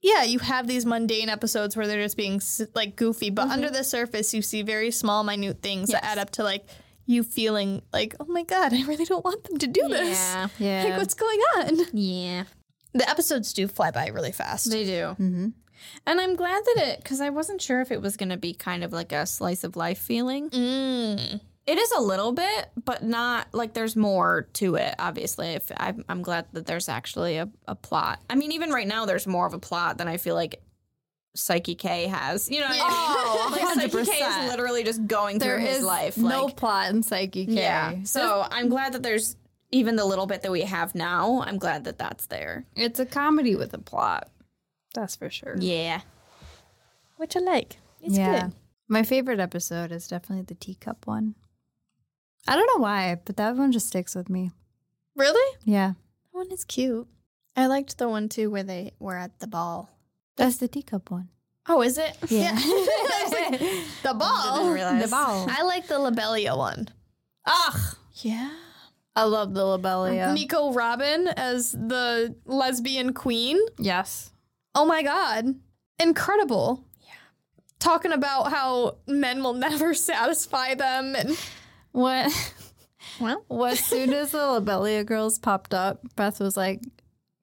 Yeah, 0.00 0.22
you 0.22 0.38
have 0.38 0.66
these 0.68 0.86
mundane 0.86 1.28
episodes 1.28 1.76
where 1.76 1.86
they're 1.86 2.02
just 2.02 2.16
being 2.16 2.40
like 2.74 2.94
goofy, 2.96 3.30
but 3.30 3.48
under 3.48 3.68
the 3.68 3.82
surface, 3.82 4.32
you 4.32 4.42
see 4.42 4.62
very 4.62 4.90
small, 4.92 5.24
minute 5.24 5.60
things 5.62 5.90
that 5.90 6.04
add 6.04 6.18
up 6.18 6.30
to 6.32 6.44
like 6.44 6.66
you 7.06 7.22
feeling 7.22 7.82
like, 7.92 8.14
oh 8.20 8.26
my 8.26 8.44
god, 8.44 8.72
I 8.74 8.82
really 8.84 9.04
don't 9.06 9.24
want 9.24 9.42
them 9.44 9.58
to 9.58 9.66
do 9.66 9.88
this. 9.88 10.18
yeah, 10.18 10.48
Yeah. 10.58 10.84
Like, 10.84 10.98
what's 10.98 11.14
going 11.14 11.40
on? 11.56 11.78
yeah, 11.92 12.44
The 12.92 13.08
episodes 13.10 13.52
do 13.52 13.66
fly 13.66 13.90
by 13.90 14.08
really 14.08 14.32
fast. 14.32 14.70
they 14.70 14.84
do. 14.84 15.16
Mhm. 15.18 15.52
And 16.06 16.20
I'm 16.20 16.36
glad 16.36 16.62
that 16.64 16.74
it, 16.88 16.98
because 17.02 17.20
I 17.20 17.30
wasn't 17.30 17.62
sure 17.62 17.80
if 17.80 17.90
it 17.92 18.02
was 18.02 18.16
going 18.16 18.28
to 18.30 18.36
be 18.36 18.52
kind 18.52 18.82
of 18.84 18.92
like 18.92 19.12
a 19.12 19.26
slice 19.26 19.62
of 19.64 19.74
life 19.76 19.98
feeling. 19.98 20.50
Mm. 20.50 21.40
It 21.68 21.76
is 21.76 21.92
a 21.92 22.00
little 22.00 22.32
bit, 22.32 22.70
but 22.82 23.04
not 23.04 23.48
like 23.52 23.74
there's 23.74 23.94
more 23.94 24.48
to 24.54 24.76
it. 24.76 24.94
Obviously, 24.98 25.48
if 25.48 25.70
I'm, 25.76 26.02
I'm 26.08 26.22
glad 26.22 26.46
that 26.54 26.64
there's 26.64 26.88
actually 26.88 27.36
a, 27.36 27.50
a 27.66 27.74
plot. 27.74 28.22
I 28.30 28.36
mean, 28.36 28.52
even 28.52 28.70
right 28.70 28.86
now, 28.86 29.04
there's 29.04 29.26
more 29.26 29.46
of 29.46 29.52
a 29.52 29.58
plot 29.58 29.98
than 29.98 30.08
I 30.08 30.16
feel 30.16 30.34
like 30.34 30.62
Saiki 31.36 31.76
K 31.76 32.06
has. 32.06 32.50
You 32.50 32.60
know, 32.60 32.68
what 32.68 32.72
I 32.72 32.78
mean? 32.78 32.82
Oh, 32.88 33.48
like 33.76 33.90
Saiki 33.90 34.06
K 34.06 34.12
is 34.12 34.50
literally 34.50 34.82
just 34.82 35.06
going 35.06 35.38
There 35.38 35.58
through 35.58 35.66
his 35.66 35.82
life. 35.84 36.16
no 36.16 36.46
like, 36.46 36.56
plot 36.56 36.88
in 36.88 37.02
Saiki 37.02 37.44
K. 37.44 37.52
yeah. 37.52 38.02
So 38.04 38.46
I'm 38.50 38.70
glad 38.70 38.94
that 38.94 39.02
there's 39.02 39.36
even 39.70 39.96
the 39.96 40.06
little 40.06 40.26
bit 40.26 40.40
that 40.42 40.50
we 40.50 40.62
have 40.62 40.94
now. 40.94 41.42
I'm 41.46 41.58
glad 41.58 41.84
that 41.84 41.98
that's 41.98 42.28
there. 42.28 42.64
It's 42.76 42.98
a 42.98 43.04
comedy 43.04 43.56
with 43.56 43.74
a 43.74 43.78
plot. 43.78 44.30
That's 44.94 45.16
for 45.16 45.28
sure. 45.28 45.56
Yeah. 45.58 46.00
Which 47.16 47.36
I 47.36 47.40
like. 47.40 47.76
It's 48.00 48.16
yeah. 48.16 48.44
good. 48.44 48.52
My 48.88 49.02
favorite 49.02 49.38
episode 49.38 49.92
is 49.92 50.08
definitely 50.08 50.44
the 50.44 50.54
teacup 50.54 51.06
one. 51.06 51.34
I 52.48 52.56
don't 52.56 52.66
know 52.74 52.82
why, 52.82 53.20
but 53.24 53.36
that 53.36 53.56
one 53.56 53.72
just 53.72 53.88
sticks 53.88 54.14
with 54.14 54.28
me. 54.30 54.50
Really? 55.14 55.56
Yeah. 55.64 55.88
That 56.32 56.38
one 56.38 56.50
is 56.50 56.64
cute. 56.64 57.06
I 57.56 57.66
liked 57.66 57.98
the 57.98 58.08
one 58.08 58.28
too 58.28 58.50
where 58.50 58.62
they 58.62 58.92
were 58.98 59.16
at 59.16 59.38
the 59.40 59.46
ball. 59.46 59.90
That's 60.36 60.56
the 60.58 60.68
teacup 60.68 61.10
one. 61.10 61.28
Oh, 61.68 61.82
is 61.82 61.98
it? 61.98 62.16
Yeah. 62.28 62.56
The 64.02 64.14
ball. 64.14 64.58
Didn't 64.58 64.72
realize. 64.74 65.02
the 65.02 65.08
ball. 65.10 65.46
I 65.50 65.62
like 65.64 65.86
the 65.88 65.98
Lobelia 65.98 66.56
one. 66.56 66.88
Ugh. 67.44 67.80
Yeah. 68.22 68.50
I 69.16 69.24
love 69.24 69.52
the 69.54 69.64
Lobelia. 69.64 70.32
Nico 70.32 70.72
Robin 70.72 71.28
as 71.28 71.72
the 71.72 72.34
lesbian 72.46 73.12
queen. 73.12 73.58
yes. 73.78 74.30
Oh 74.74 74.86
my 74.86 75.02
god. 75.02 75.56
Incredible. 75.98 76.84
Yeah. 77.00 77.14
Talking 77.80 78.12
about 78.12 78.52
how 78.52 78.98
men 79.08 79.42
will 79.42 79.54
never 79.68 79.92
satisfy 79.94 80.74
them 80.74 81.16
and 81.16 81.36
What? 81.92 82.32
Well, 83.20 83.64
as 83.66 83.80
soon 83.80 84.12
as 84.12 84.32
the 84.32 84.38
Lobelia 84.38 85.04
girls 85.04 85.38
popped 85.38 85.74
up, 85.74 86.00
Beth 86.16 86.40
was 86.40 86.56
like, 86.56 86.80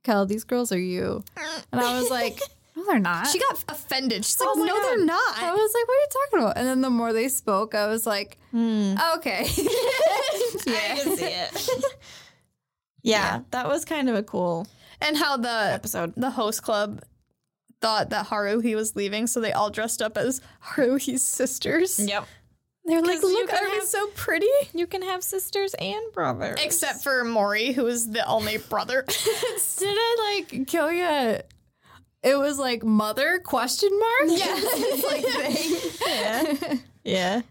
Kel, 0.03 0.25
these 0.25 0.43
girls 0.43 0.71
are 0.71 0.79
you. 0.79 1.23
And 1.71 1.81
I 1.81 1.99
was 1.99 2.10
like, 2.12 2.39
no, 2.75 2.86
they're 2.86 2.99
not. 2.99 3.27
she 3.27 3.39
got 3.39 3.63
offended. 3.69 4.23
She's 4.23 4.39
like, 4.39 4.49
Oh 4.51 4.55
no, 4.63 4.67
God. 4.73 4.84
they're 4.84 5.05
not. 5.05 5.38
I 5.41 5.51
was 5.51 5.73
like, 5.73 5.88
what 5.88 5.95
are 5.95 6.01
you 6.01 6.08
talking 6.12 6.39
about? 6.39 6.58
And 6.58 6.67
then 6.67 6.81
the 6.81 6.89
more 6.89 7.12
they 7.13 7.27
spoke, 7.27 7.73
I 7.75 7.88
was 7.88 8.05
like, 8.05 8.38
hmm. 8.51 8.93
okay. 9.15 9.45
I 9.47 10.99
can 11.03 11.17
see 11.17 11.25
it. 11.25 11.84
yeah, 13.01 13.41
that 13.51 13.67
was 13.67 13.84
kind 13.86 14.10
of 14.10 14.15
a 14.15 14.23
cool 14.23 14.67
And 15.01 15.17
how 15.17 15.38
the 15.38 15.71
episode. 15.73 16.13
the 16.15 16.29
host 16.29 16.63
club 16.63 17.01
thought 17.81 18.10
that 18.12 18.27
Haruhi 18.27 18.75
was 18.75 18.95
leaving, 18.95 19.27
so 19.27 19.41
they 19.41 19.51
all 19.51 19.69
dressed 19.69 20.01
up 20.01 20.17
as 20.17 20.41
Haruhi's 20.63 21.23
sisters. 21.23 21.99
Yep. 21.99 22.25
They're 22.85 23.01
like, 23.01 23.21
look, 23.23 23.49
can 23.49 23.57
Haruhi's 23.65 23.73
have- 23.79 23.83
so 23.87 24.07
pretty. 24.15 24.47
You 24.73 24.85
can 24.85 25.01
have 25.01 25.23
sisters 25.23 25.73
and 25.75 26.01
brothers. 26.13 26.59
Except 26.63 27.01
for 27.03 27.23
Mori, 27.23 27.71
who 27.71 27.87
is 27.87 28.11
the 28.11 28.25
only 28.27 28.57
brother. 28.57 29.03
Did 29.77 29.87
I 29.97 30.41
like 30.49 30.67
kill 30.67 30.91
you? 30.91 31.39
It 32.23 32.37
was 32.37 32.59
like 32.59 32.83
mother 32.83 33.39
question 33.39 33.89
mark. 33.99 34.39
Yeah. 34.39 34.53
like 35.03 35.25
thing. 36.61 36.79
yeah. 37.03 37.41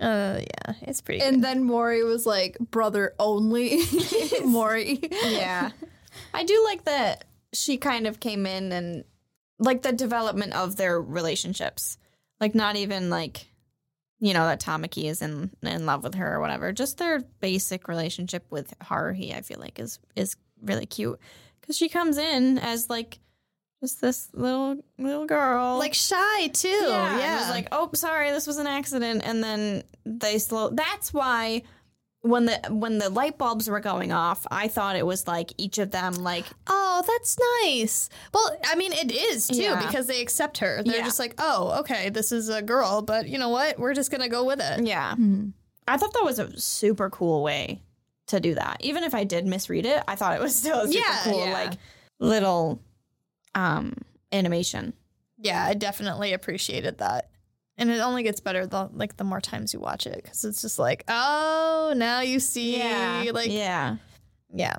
Uh, 0.00 0.40
yeah, 0.40 0.74
it's 0.82 1.00
pretty. 1.00 1.22
And 1.22 1.42
then 1.42 1.64
Mori 1.64 2.02
was 2.04 2.24
like 2.26 2.56
brother 2.58 3.14
only. 3.18 3.80
Mori. 4.44 5.00
Yeah. 5.24 5.70
I 6.32 6.44
do 6.44 6.62
like 6.64 6.84
that 6.84 7.24
she 7.52 7.76
kind 7.76 8.06
of 8.06 8.18
came 8.20 8.46
in 8.46 8.72
and 8.72 9.04
like 9.58 9.82
the 9.82 9.92
development 9.92 10.52
of 10.52 10.76
their 10.76 11.00
relationships. 11.00 11.96
Like 12.40 12.54
not 12.54 12.74
even 12.76 13.10
like 13.10 13.46
you 14.20 14.32
know 14.34 14.46
that 14.46 14.60
Tamaki 14.60 15.04
is 15.04 15.22
in 15.22 15.50
in 15.62 15.86
love 15.86 16.04
with 16.04 16.14
her 16.14 16.34
or 16.34 16.40
whatever. 16.40 16.72
Just 16.72 16.98
their 16.98 17.20
basic 17.40 17.88
relationship 17.88 18.44
with 18.50 18.78
Haruhi 18.80 19.36
I 19.36 19.42
feel 19.42 19.60
like 19.60 19.78
is 19.78 19.98
is 20.16 20.36
really 20.62 20.86
cute 20.86 21.18
cuz 21.62 21.76
she 21.76 21.88
comes 21.88 22.16
in 22.16 22.58
as 22.58 22.88
like 22.88 23.20
just 23.82 24.00
this 24.00 24.28
little 24.32 24.76
little 24.98 25.26
girl 25.26 25.78
like 25.78 25.94
shy 25.94 26.48
too. 26.48 26.68
yeah, 26.68 27.18
Yeah, 27.18 27.50
like, 27.50 27.68
oh, 27.70 27.90
sorry, 27.94 28.30
this 28.30 28.46
was 28.46 28.56
an 28.56 28.66
accident, 28.66 29.22
and 29.24 29.44
then 29.44 29.82
they 30.06 30.38
slow. 30.38 30.70
That's 30.70 31.12
why 31.12 31.62
when 32.24 32.46
the 32.46 32.58
when 32.70 32.96
the 32.98 33.10
light 33.10 33.36
bulbs 33.36 33.68
were 33.68 33.80
going 33.80 34.10
off, 34.10 34.46
I 34.50 34.66
thought 34.68 34.96
it 34.96 35.04
was 35.04 35.26
like 35.28 35.52
each 35.58 35.76
of 35.78 35.90
them, 35.90 36.14
like, 36.14 36.46
oh, 36.66 37.04
that's 37.06 37.36
nice. 37.64 38.08
Well, 38.32 38.56
I 38.64 38.74
mean, 38.76 38.92
it 38.94 39.12
is 39.12 39.46
too 39.46 39.56
Yeah. 39.62 39.84
because 39.86 40.06
they 40.06 40.22
accept 40.22 40.58
her. 40.58 40.82
They're 40.82 40.96
Yeah. 40.96 41.04
just 41.04 41.18
like, 41.18 41.34
oh, 41.38 41.80
okay, 41.80 42.08
this 42.08 42.32
is 42.32 42.48
a 42.48 42.62
girl, 42.62 43.02
but 43.02 43.28
you 43.28 43.36
know 43.38 43.50
what? 43.50 43.78
We're 43.78 43.92
just 43.92 44.10
gonna 44.10 44.30
go 44.30 44.42
with 44.44 44.60
it. 44.60 44.86
yeah. 44.86 45.14
I 45.86 45.96
thought 45.98 46.14
that 46.14 46.24
was 46.24 46.38
a 46.38 46.58
super 46.58 47.10
cool 47.10 47.42
way 47.42 47.82
to 48.28 48.40
do 48.40 48.54
that. 48.54 48.78
Even 48.80 49.04
if 49.04 49.14
I 49.14 49.24
did 49.24 49.46
misread 49.46 49.84
it, 49.84 50.02
I 50.08 50.14
thought 50.16 50.34
it 50.34 50.40
was 50.40 50.56
still 50.56 50.80
a 50.80 50.86
super 50.88 50.98
Yeah, 50.98 51.20
cool, 51.24 51.46
like 51.50 51.74
little 52.18 52.80
um 53.54 53.92
animation. 54.32 54.94
Yeah, 55.36 55.62
I 55.62 55.74
definitely 55.74 56.32
appreciated 56.32 56.96
that. 56.98 57.28
And 57.76 57.90
it 57.90 57.98
only 58.00 58.22
gets 58.22 58.40
better 58.40 58.66
the 58.66 58.88
like 58.92 59.16
the 59.16 59.24
more 59.24 59.40
times 59.40 59.74
you 59.74 59.80
watch 59.80 60.06
it 60.06 60.22
because 60.22 60.44
it's 60.44 60.62
just 60.62 60.78
like, 60.78 61.04
oh, 61.08 61.92
now 61.96 62.20
you 62.20 62.38
see, 62.38 62.78
like, 63.32 63.50
yeah, 63.50 63.96
yeah, 64.52 64.76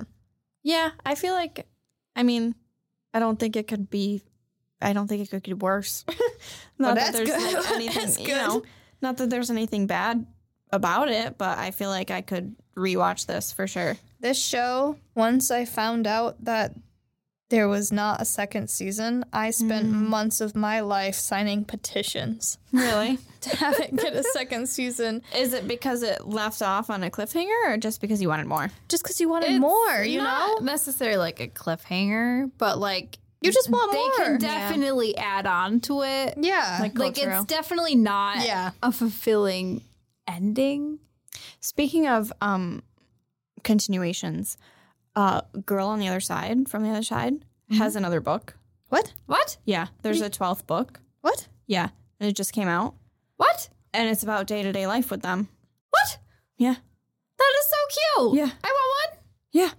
yeah. 0.62 0.90
I 1.04 1.14
feel 1.14 1.34
like, 1.34 1.66
I 2.14 2.22
mean, 2.22 2.54
I 3.12 3.18
don't 3.18 3.38
think 3.38 3.56
it 3.56 3.68
could 3.68 3.90
be. 3.90 4.22
I 4.80 4.92
don't 4.92 5.08
think 5.08 5.22
it 5.22 5.30
could 5.30 5.42
get 5.42 5.58
worse. 5.62 6.04
Well, 6.78 6.90
Not 6.90 6.96
that 6.96 7.12
that's 7.14 7.30
there's 7.30 7.44
good. 7.44 7.54
like 7.54 7.70
anything, 7.74 8.02
That's 8.04 8.20
you 8.20 8.28
know. 8.34 8.62
Not 9.00 9.16
that 9.16 9.30
there's 9.30 9.50
anything 9.50 9.86
bad 9.86 10.26
about 10.70 11.08
it, 11.08 11.38
but 11.38 11.56
I 11.56 11.70
feel 11.70 11.88
like 11.88 12.10
I 12.10 12.20
could 12.20 12.54
rewatch 12.76 13.24
this 13.24 13.50
for 13.50 13.66
sure. 13.66 13.96
This 14.20 14.38
show, 14.38 14.98
once 15.14 15.50
I 15.50 15.64
found 15.64 16.06
out 16.06 16.44
that 16.44 16.74
there 17.48 17.68
was 17.68 17.92
not 17.92 18.20
a 18.20 18.24
second 18.24 18.68
season, 18.70 19.24
I 19.32 19.50
spent 19.50 19.88
months 19.88 20.40
of 20.40 20.56
my 20.56 20.80
life 20.80 21.14
signing 21.14 21.64
petitions 21.64 22.58
Really? 22.72 23.18
to 23.42 23.56
have 23.56 23.78
it 23.78 23.94
get 23.94 24.14
a 24.16 24.22
second 24.24 24.68
season 24.68 25.22
Is 25.34 25.52
it 25.54 25.68
because 25.68 26.02
it 26.02 26.26
left 26.26 26.60
off 26.62 26.90
on 26.90 27.04
a 27.04 27.10
cliffhanger 27.10 27.68
or 27.68 27.76
just 27.76 28.00
because 28.00 28.20
you 28.20 28.28
wanted 28.28 28.46
more? 28.46 28.68
just 28.88 29.02
because 29.04 29.20
you 29.20 29.28
wanted 29.28 29.50
It's 29.50 29.60
more, 29.60 30.02
you 30.02 30.18
not 30.18 30.60
know? 30.60 30.64
necessarily 30.66 31.18
like 31.18 31.38
a 31.40 31.46
cliffhanger, 31.48 32.50
but 32.58 32.78
like 32.78 33.18
You 33.40 33.52
just 33.52 33.70
want 33.70 33.92
they 33.92 33.98
more. 33.98 34.10
They 34.18 34.24
can 34.24 34.38
definitely 34.40 35.16
add 35.16 35.46
on 35.46 35.78
to 35.82 36.02
it. 36.02 36.34
yeah. 36.38 36.78
Like- 36.80 36.98
Like 36.98 37.16
it's 37.16 37.44
definitely 37.44 37.94
not 37.94 38.44
Yeah. 38.44 38.72
a 38.82 38.90
fulfilling 38.90 39.82
ending. 40.26 40.98
Speaking 41.60 42.08
of 42.08 42.32
um 42.40 42.82
continuations, 43.62 44.56
uh 45.16 45.40
Girl 45.64 45.88
on 45.88 45.98
the 45.98 46.06
Other 46.08 46.20
Side 46.20 46.68
from 46.68 46.82
the 46.84 46.90
Other 46.90 47.02
Side 47.02 47.44
has 47.78 47.96
another 47.96 48.20
book. 48.20 48.56
what? 48.90 49.14
What? 49.26 49.56
Yeah, 49.64 49.88
there's 50.02 50.20
a 50.20 50.30
12th 50.30 50.66
book. 50.66 51.00
What? 51.22 51.48
Yeah, 51.66 51.88
and 52.20 52.28
it 52.30 52.36
just 52.36 52.52
came 52.52 52.68
out. 52.68 52.94
What? 53.36 53.68
And 53.92 54.08
it's 54.08 54.22
about 54.22 54.46
day-to-day 54.46 54.86
life 54.86 55.10
with 55.10 55.22
them. 55.22 55.48
What? 55.90 56.18
Yeah. 56.58 56.76
That 57.38 57.52
is 57.60 57.66
so 57.70 57.76
cute. 58.28 58.36
Yeah. 58.38 58.50
I 58.62 58.68
want 58.68 59.10
one. 59.12 59.18
Yeah. 59.50 59.70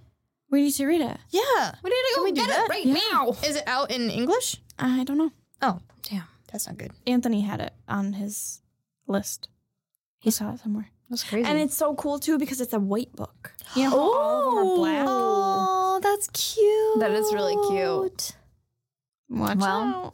We 0.49 0.61
need 0.63 0.71
to 0.73 0.85
read 0.85 1.01
it. 1.01 1.17
Yeah. 1.29 1.75
We 1.83 1.89
need 1.89 1.95
to 1.95 2.11
Can 2.13 2.17
go 2.17 2.23
we 2.23 2.31
get 2.33 2.49
it 2.49 2.69
right 2.69 2.85
Yeah. 2.85 2.93
now. 3.11 3.29
Is 3.43 3.55
it 3.55 3.63
out 3.67 3.91
in 3.91 4.09
English? 4.09 4.57
I 4.79 5.03
don't 5.03 5.17
know. 5.17 5.31
Oh, 5.61 5.79
Damn. 6.03 6.23
that's 6.51 6.67
not 6.67 6.77
good. 6.77 6.91
Anthony 7.05 7.41
had 7.41 7.61
it 7.61 7.73
on 7.87 8.13
his 8.13 8.61
list. 9.07 9.49
He 10.19 10.31
saw 10.31 10.53
it 10.53 10.59
somewhere. 10.59 10.89
That's 11.09 11.23
crazy. 11.23 11.47
And 11.47 11.57
it's 11.59 11.75
so 11.75 11.95
cool 11.95 12.19
too 12.19 12.37
because 12.37 12.59
it's 12.61 12.73
a 12.73 12.79
white 12.79 13.13
book. 13.15 13.53
You 13.75 13.83
know, 13.83 13.89
how 13.91 13.97
all 13.99 14.49
of 14.49 14.55
them 14.55 14.67
are 14.73 14.75
black. 14.75 15.05
Oh, 15.07 15.99
that's 16.03 16.27
cute. 16.29 16.99
That 16.99 17.11
is 17.11 17.33
really 17.33 17.55
cute. 17.69 18.33
Watch 19.29 19.57
Well. 19.57 19.67
out. 19.83 20.13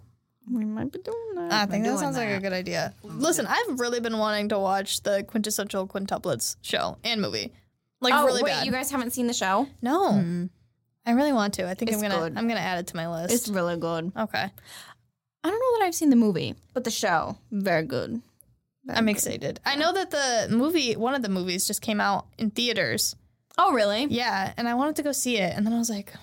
We 0.51 0.65
might 0.65 0.91
be 0.91 0.99
doing 0.99 1.35
that. 1.35 1.53
I 1.53 1.65
think 1.71 1.85
that 1.85 1.97
sounds 1.99 2.15
doing 2.17 2.29
like 2.29 2.37
a 2.37 2.41
good 2.41 2.51
idea. 2.53 2.93
Listen, 3.03 3.47
I've 3.47 3.79
really 3.79 4.01
been 4.01 4.17
wanting 4.17 4.49
to 4.49 4.59
watch 4.59 5.01
the 5.03 5.23
quintessential 5.23 5.87
quintuplets 5.87 6.57
show 6.61 6.97
and 7.03 7.21
movie. 7.21 7.53
Like 8.01 8.13
Oh, 8.13 8.25
really 8.25 8.43
wait, 8.43 8.49
bad. 8.51 8.65
you 8.65 8.71
guys 8.71 8.91
haven't 8.91 9.11
seen 9.11 9.27
the 9.27 9.33
show? 9.33 9.67
no. 9.81 10.49
I 11.05 11.11
really 11.11 11.33
want 11.33 11.53
to. 11.55 11.67
I 11.69 11.73
think 11.73 11.91
It's 11.91 12.01
I'm 12.01 12.09
gonna 12.09 12.21
good. 12.29 12.37
I'm 12.37 12.47
gonna 12.47 12.61
add 12.61 12.79
it 12.79 12.87
to 12.87 12.95
my 12.95 13.09
list. 13.09 13.33
It's 13.33 13.49
really 13.49 13.75
good. 13.77 14.11
okay. 14.17 14.49
I 15.45 15.49
don't 15.49 15.59
know 15.59 15.79
that 15.79 15.85
I've 15.85 15.95
seen 15.95 16.09
the 16.09 16.15
movie, 16.15 16.55
but 16.73 16.85
the 16.85 16.91
show, 16.91 17.37
very 17.51 17.83
good. 17.85 18.21
I'm 18.89 19.07
excited. 19.09 19.59
I 19.65 19.75
know 19.75 19.93
that 19.93 20.11
the 20.11 20.47
movie 20.55 20.95
one 20.95 21.15
of 21.15 21.21
the 21.21 21.29
movies 21.29 21.65
just 21.67 21.81
came 21.81 22.01
out 22.01 22.27
in 22.37 22.51
theaters. 22.51 23.15
Oh, 23.57 23.71
really? 23.71 24.05
Yeah, 24.09 24.53
and 24.57 24.67
I 24.67 24.73
wanted 24.73 24.95
to 24.97 25.03
go 25.03 25.11
see 25.11 25.37
it 25.37 25.53
and 25.55 25.65
then 25.65 25.73
I 25.73 25.77
was 25.77 25.89
like, 25.89 26.13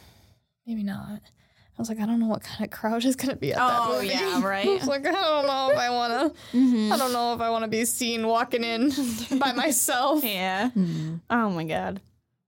maybe 0.66 0.82
not. 0.82 1.20
I 1.20 1.80
was 1.80 1.88
like, 1.88 1.98
I 2.00 2.04
don't 2.04 2.20
know 2.20 2.26
what 2.26 2.42
kind 2.42 2.62
of 2.62 2.70
crowd 2.70 3.04
is 3.06 3.16
gonna 3.16 3.36
be 3.36 3.52
at 3.54 3.58
that 3.58 3.80
Oh, 3.82 3.94
movie. 3.94 4.08
yeah, 4.08 4.42
right. 4.44 4.66
I 4.68 4.74
was 4.74 4.86
like, 4.86 5.06
I 5.06 5.12
don't 5.12 5.46
know 5.46 5.70
if 5.70 5.78
I 5.78 5.88
wanna 5.90 6.30
mm-hmm. 6.52 6.92
I 6.92 6.96
don't 6.98 7.12
know 7.12 7.32
if 7.34 7.40
I 7.40 7.48
wanna 7.50 7.68
be 7.68 7.84
seen 7.86 8.26
walking 8.26 8.62
in 8.64 8.90
by 9.38 9.52
myself. 9.52 10.22
Yeah. 10.22 10.68
Mm-hmm. 10.70 11.14
Oh 11.30 11.50
my 11.50 11.64
god. 11.64 12.00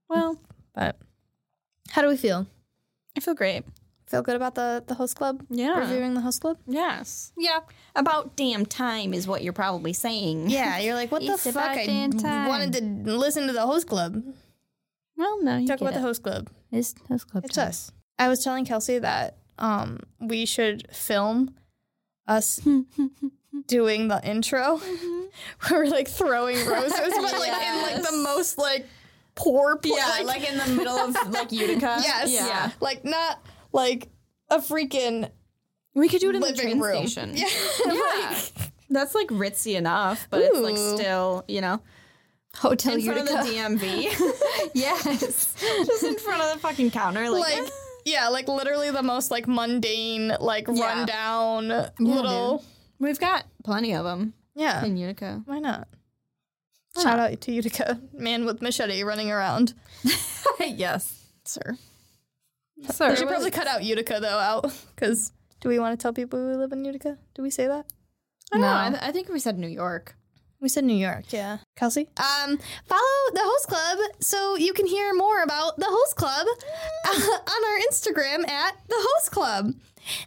Well, 0.09 0.37
But 0.75 0.97
how 1.89 2.01
do 2.03 2.07
we 2.09 2.17
feel? 2.17 2.45
I 3.17 3.19
feel 3.21 3.33
great. 3.33 3.63
Feel 4.13 4.21
good 4.21 4.35
about 4.35 4.53
the 4.53 4.83
the 4.85 4.93
host 4.93 5.15
club? 5.15 5.43
Yeah. 5.49 5.79
Reviewing 5.79 6.13
the 6.13 6.21
host 6.21 6.39
club? 6.41 6.57
Yes. 6.67 7.31
yeah. 7.35 7.61
About 7.95 8.35
damn 8.35 8.63
time 8.63 9.11
is 9.11 9.27
what 9.27 9.41
you're 9.43 9.53
probably 9.53 9.91
saying. 9.91 10.49
Yeah, 10.53 10.77
you're 10.77 10.93
like, 10.93 11.11
what 11.11 11.21
the 11.23 11.33
It's 11.33 11.43
fuck? 11.45 11.55
about 11.55 11.77
I 11.77 11.85
damn 11.87 12.11
time. 12.11 12.47
wanted 12.47 12.73
to 12.73 13.11
listen 13.17 13.47
to 13.47 13.53
the 13.53 13.65
host 13.65 13.87
club. 13.87 14.21
Well, 15.17 15.41
no, 15.43 15.57
you 15.57 15.65
Talk 15.67 15.79
get 15.79 15.85
about 15.87 15.93
the 15.95 16.01
host 16.01 16.21
club. 16.21 16.51
It's 16.71 16.93
host 17.09 17.27
club. 17.27 17.45
It's 17.45 17.57
us. 17.57 17.91
I 18.19 18.27
was 18.29 18.43
telling 18.43 18.65
Kelsey 18.65 18.99
that 18.99 19.37
um 19.57 19.97
we 20.19 20.45
should 20.45 20.87
film 20.93 21.55
us 22.27 22.59
doing 23.67 24.09
the 24.09 24.21
intro. 24.23 24.77
Where 24.77 25.27
we're 25.79 25.85
like 25.87 26.07
throwing 26.07 26.57
roses, 26.67 26.99
but 26.99 27.39
like 27.39 27.61
in 27.61 27.81
like 27.81 28.03
the 28.03 28.17
most 28.23 28.59
like 28.59 28.85
poor 29.33 29.75
pla- 29.77 29.95
Yeah, 29.97 30.23
like, 30.25 30.47
in 30.47 30.57
the 30.59 30.67
middle 30.77 30.93
of 30.95 31.15
like 31.31 31.51
Utica. 31.51 31.97
yes, 32.03 32.29
Yeah. 32.31 32.69
like 32.79 33.03
not 33.03 33.39
like 33.73 34.09
a 34.49 34.57
freaking 34.59 35.29
We 35.93 36.07
could 36.07 36.21
do 36.21 36.29
it 36.29 36.35
in 36.35 36.41
the 36.41 36.53
train 36.53 36.79
room. 36.79 37.07
station. 37.07 37.33
Yeah, 37.37 37.47
Yeah. 37.85 38.35
That's 38.89 39.15
like 39.15 39.27
ritzy 39.29 39.75
enough, 39.75 40.27
but 40.29 40.41
it's 40.41 40.57
like 40.59 40.77
still, 40.77 41.43
you 41.47 41.61
know, 41.61 41.81
Hotel 42.55 42.93
in 42.93 43.01
front 43.01 43.19
of 43.21 43.25
the 43.27 43.33
DMV. 43.33 44.69
yes. 44.75 45.03
Just 45.87 46.03
in 46.03 46.15
front 46.19 46.43
of 46.43 46.53
the 46.53 46.59
fucking 46.59 46.91
counter. 46.91 47.27
Like, 47.31 47.57
like 47.57 47.63
ah. 47.67 47.71
yeah, 48.05 48.27
like 48.27 48.47
literally 48.47 48.91
the 48.91 49.01
most 49.01 49.31
like 49.31 49.47
mundane, 49.47 50.35
like 50.39 50.67
Yeah. 50.71 50.85
rundown 50.85 51.89
little. 51.99 52.63
we've 52.99 53.19
got 53.19 53.45
plenty 53.63 53.95
of 53.95 54.03
them 54.05 54.33
Yeah, 54.55 54.85
in 54.85 54.95
Utica. 54.97 55.41
why 55.45 55.57
not? 55.57 55.87
Shout 57.01 57.17
out 57.17 57.41
to 57.41 57.51
Utica, 57.51 57.99
man 58.13 58.45
with 58.45 58.61
machete 58.61 59.01
running 59.01 59.31
around. 59.31 59.73
yes. 60.59 61.19
Sir. 61.45 61.75
Sir. 62.89 63.11
We 63.11 63.15
should 63.15 63.27
probably 63.27 63.51
cut 63.51 63.67
out 63.67 63.83
Utica 63.83 64.19
though 64.19 64.39
out 64.39 64.73
because 64.95 65.31
do 65.61 65.69
we 65.69 65.79
want 65.79 65.97
to 65.97 66.01
tell 66.01 66.13
people 66.13 66.45
we 66.45 66.55
live 66.55 66.71
in 66.71 66.83
Utica? 66.83 67.17
Do 67.35 67.41
we 67.41 67.49
say 67.49 67.67
that? 67.67 67.85
I 68.51 68.57
don't 68.57 68.61
know. 68.61 68.67
No. 68.67 68.79
I, 68.79 68.89
th- 68.89 69.01
I 69.01 69.11
think 69.11 69.29
we 69.29 69.39
said 69.39 69.57
New 69.57 69.67
York. 69.67 70.15
We 70.59 70.69
said 70.69 70.85
New 70.85 70.95
York, 70.95 71.25
yeah. 71.33 71.57
Kelsey? 71.75 72.07
Um, 72.17 72.57
follow 72.85 73.23
the 73.33 73.41
host 73.43 73.67
club 73.67 73.97
so 74.21 74.55
you 74.55 74.71
can 74.71 74.85
hear 74.85 75.13
more 75.13 75.43
about 75.43 75.77
the 75.77 75.87
host 75.89 76.15
club 76.15 76.47
uh, 77.05 77.09
on 77.51 77.65
our 77.65 77.79
Instagram 77.91 78.47
at 78.49 78.75
the 78.87 78.95
host 78.97 79.31
club. 79.31 79.73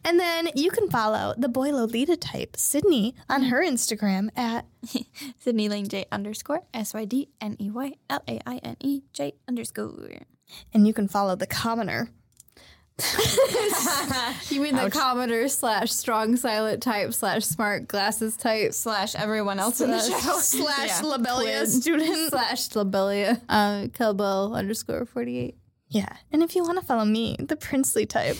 And 0.04 0.20
then 0.20 0.50
you 0.54 0.70
can 0.70 0.90
follow 0.90 1.34
the 1.38 1.48
boy 1.48 1.70
Lolita 1.72 2.16
type, 2.18 2.56
Sydney, 2.58 3.14
on 3.30 3.44
her 3.44 3.62
Instagram 3.64 4.28
at 4.36 4.66
Sydney 5.38 5.68
Lane 5.70 5.88
J 5.88 6.04
underscore 6.12 6.62
S 6.74 6.92
Y 6.92 7.04
D 7.06 7.28
N 7.40 7.56
E 7.58 7.70
Y 7.70 7.94
L 8.10 8.22
A 8.28 8.40
I 8.46 8.56
N 8.58 8.76
E 8.80 9.02
J 9.14 9.34
underscore. 9.48 10.20
and 10.74 10.86
you 10.86 10.92
can 10.92 11.08
follow 11.08 11.34
the 11.36 11.46
commoner. 11.46 12.10
You 14.50 14.60
mean 14.62 14.74
the 14.76 14.90
commoner 14.90 15.48
slash 15.48 15.92
strong 15.92 16.36
silent 16.36 16.82
type 16.82 17.12
slash 17.12 17.44
smart 17.44 17.88
glasses 17.88 18.36
type 18.36 18.72
Slash 18.72 19.14
everyone 19.14 19.58
else 19.58 19.80
in 19.80 19.90
the 19.90 20.00
show. 20.00 20.38
Slash 20.40 20.88
Yeah. 20.88 21.00
Lobelia 21.02 21.66
student. 21.66 22.30
slash 22.30 22.68
lobelia 22.74 23.40
uh, 23.48 23.88
Kelbo 23.88 24.54
underscore 24.54 25.04
48. 25.04 25.54
Yeah. 25.88 26.08
And 26.32 26.42
if 26.42 26.56
you 26.56 26.62
want 26.62 26.80
to 26.80 26.86
follow 26.86 27.04
me, 27.04 27.36
the 27.38 27.56
princely 27.56 28.06
type, 28.06 28.36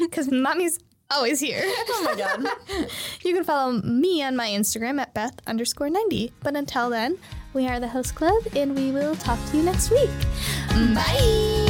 because 0.00 0.30
mommy's 0.30 0.78
always 1.10 1.40
here. 1.40 1.60
Oh 1.64 2.02
my 2.04 2.14
God. 2.14 2.86
you 3.24 3.34
can 3.34 3.44
follow 3.44 3.72
me 3.72 4.22
on 4.22 4.36
my 4.36 4.48
Instagram 4.48 5.00
at 5.00 5.12
Beth 5.12 5.34
underscore 5.46 5.90
90. 5.90 6.32
But 6.42 6.54
until 6.56 6.88
then, 6.88 7.18
we 7.52 7.66
are 7.66 7.80
the 7.80 7.88
host 7.88 8.14
club 8.14 8.42
and 8.54 8.76
we 8.76 8.92
will 8.92 9.16
talk 9.16 9.38
to 9.50 9.56
you 9.56 9.62
next 9.64 9.90
week. 9.90 10.10
Bye. 10.94 11.67